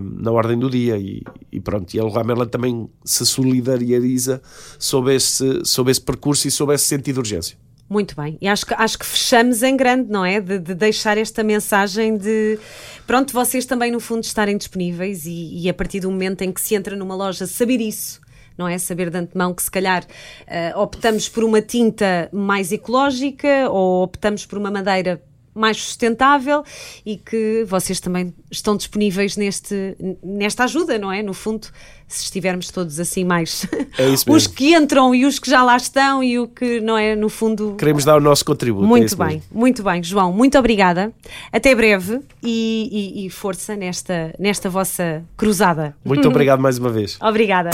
na 0.00 0.32
ordem 0.32 0.58
do 0.58 0.70
dia 0.70 0.96
e, 0.96 1.22
e 1.52 1.60
pronto, 1.60 1.92
e 1.94 2.00
a 2.00 2.24
Merlin 2.24 2.48
também 2.48 2.88
se 3.04 3.26
solidariza 3.26 4.40
sobre 4.78 5.14
esse, 5.14 5.62
sobre 5.64 5.90
esse 5.90 6.00
percurso 6.00 6.48
e 6.48 6.50
sobre 6.50 6.74
esse 6.74 6.84
sentido 6.84 7.14
de 7.14 7.20
urgência. 7.20 7.58
Muito 7.88 8.14
bem, 8.14 8.36
e 8.38 8.46
acho 8.46 8.66
que, 8.66 8.74
acho 8.74 8.98
que 8.98 9.06
fechamos 9.06 9.62
em 9.62 9.74
grande, 9.74 10.10
não 10.10 10.22
é? 10.22 10.42
De, 10.42 10.58
de 10.58 10.74
deixar 10.74 11.16
esta 11.16 11.42
mensagem 11.42 12.18
de, 12.18 12.58
pronto, 13.06 13.32
vocês 13.32 13.64
também 13.64 13.90
no 13.90 13.98
fundo 13.98 14.24
estarem 14.24 14.58
disponíveis 14.58 15.24
e, 15.24 15.62
e, 15.62 15.70
a 15.70 15.74
partir 15.74 16.00
do 16.00 16.10
momento 16.10 16.42
em 16.42 16.52
que 16.52 16.60
se 16.60 16.74
entra 16.74 16.94
numa 16.94 17.14
loja 17.14 17.46
saber 17.46 17.80
isso, 17.80 18.20
não 18.58 18.68
é? 18.68 18.76
Saber 18.76 19.08
de 19.08 19.16
antemão 19.16 19.54
que 19.54 19.62
se 19.62 19.70
calhar 19.70 20.04
uh, 20.04 20.78
optamos 20.78 21.30
por 21.30 21.42
uma 21.42 21.62
tinta 21.62 22.28
mais 22.30 22.72
ecológica 22.72 23.70
ou 23.70 24.02
optamos 24.02 24.44
por 24.44 24.58
uma 24.58 24.70
madeira 24.70 25.22
mais 25.58 25.76
sustentável 25.82 26.62
e 27.04 27.16
que 27.16 27.64
vocês 27.66 28.00
também 28.00 28.32
estão 28.50 28.76
disponíveis 28.76 29.36
neste, 29.36 29.96
nesta 30.22 30.64
ajuda, 30.64 30.98
não 30.98 31.12
é? 31.12 31.22
No 31.22 31.34
fundo, 31.34 31.68
se 32.06 32.24
estivermos 32.24 32.70
todos 32.70 32.98
assim 32.98 33.24
mais 33.24 33.66
é 33.98 34.06
os 34.30 34.46
que 34.46 34.74
entram 34.74 35.14
e 35.14 35.26
os 35.26 35.38
que 35.38 35.50
já 35.50 35.62
lá 35.62 35.76
estão 35.76 36.22
e 36.22 36.38
o 36.38 36.48
que 36.48 36.80
não 36.80 36.96
é 36.96 37.14
no 37.14 37.28
fundo 37.28 37.74
queremos 37.78 38.04
dar 38.04 38.16
o 38.16 38.20
nosso 38.20 38.44
contributo. 38.44 38.84
É 38.84 38.88
muito 38.88 39.14
é 39.14 39.16
bem, 39.16 39.34
mesmo. 39.36 39.48
muito 39.52 39.82
bem, 39.82 40.02
João, 40.02 40.32
muito 40.32 40.58
obrigada. 40.58 41.12
Até 41.52 41.74
breve 41.74 42.20
e, 42.42 43.16
e, 43.20 43.26
e 43.26 43.30
força 43.30 43.76
nesta, 43.76 44.34
nesta 44.38 44.70
vossa 44.70 45.24
cruzada. 45.36 45.94
Muito 46.04 46.26
obrigado 46.28 46.60
mais 46.60 46.78
uma 46.78 46.90
vez. 46.90 47.18
Obrigada. 47.20 47.70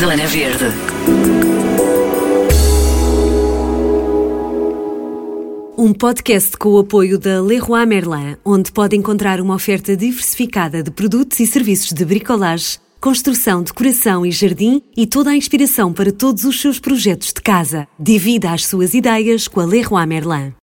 Zona 0.00 0.26
Verde. 0.26 0.93
Um 5.84 5.92
podcast 5.92 6.56
com 6.56 6.70
o 6.70 6.78
apoio 6.78 7.18
da 7.18 7.42
Leroy 7.42 7.84
Merlin, 7.84 8.38
onde 8.42 8.72
pode 8.72 8.96
encontrar 8.96 9.38
uma 9.38 9.54
oferta 9.54 9.94
diversificada 9.94 10.82
de 10.82 10.90
produtos 10.90 11.38
e 11.40 11.46
serviços 11.46 11.92
de 11.92 12.02
bricolage, 12.06 12.78
construção, 12.98 13.62
decoração 13.62 14.24
e 14.24 14.30
jardim 14.30 14.80
e 14.96 15.06
toda 15.06 15.28
a 15.28 15.36
inspiração 15.36 15.92
para 15.92 16.10
todos 16.10 16.44
os 16.44 16.58
seus 16.58 16.80
projetos 16.80 17.34
de 17.34 17.42
casa. 17.42 17.86
Divida 18.00 18.52
as 18.52 18.64
suas 18.64 18.94
ideias 18.94 19.46
com 19.46 19.60
a 19.60 19.66
Leroy 19.66 20.06
Merlin. 20.06 20.52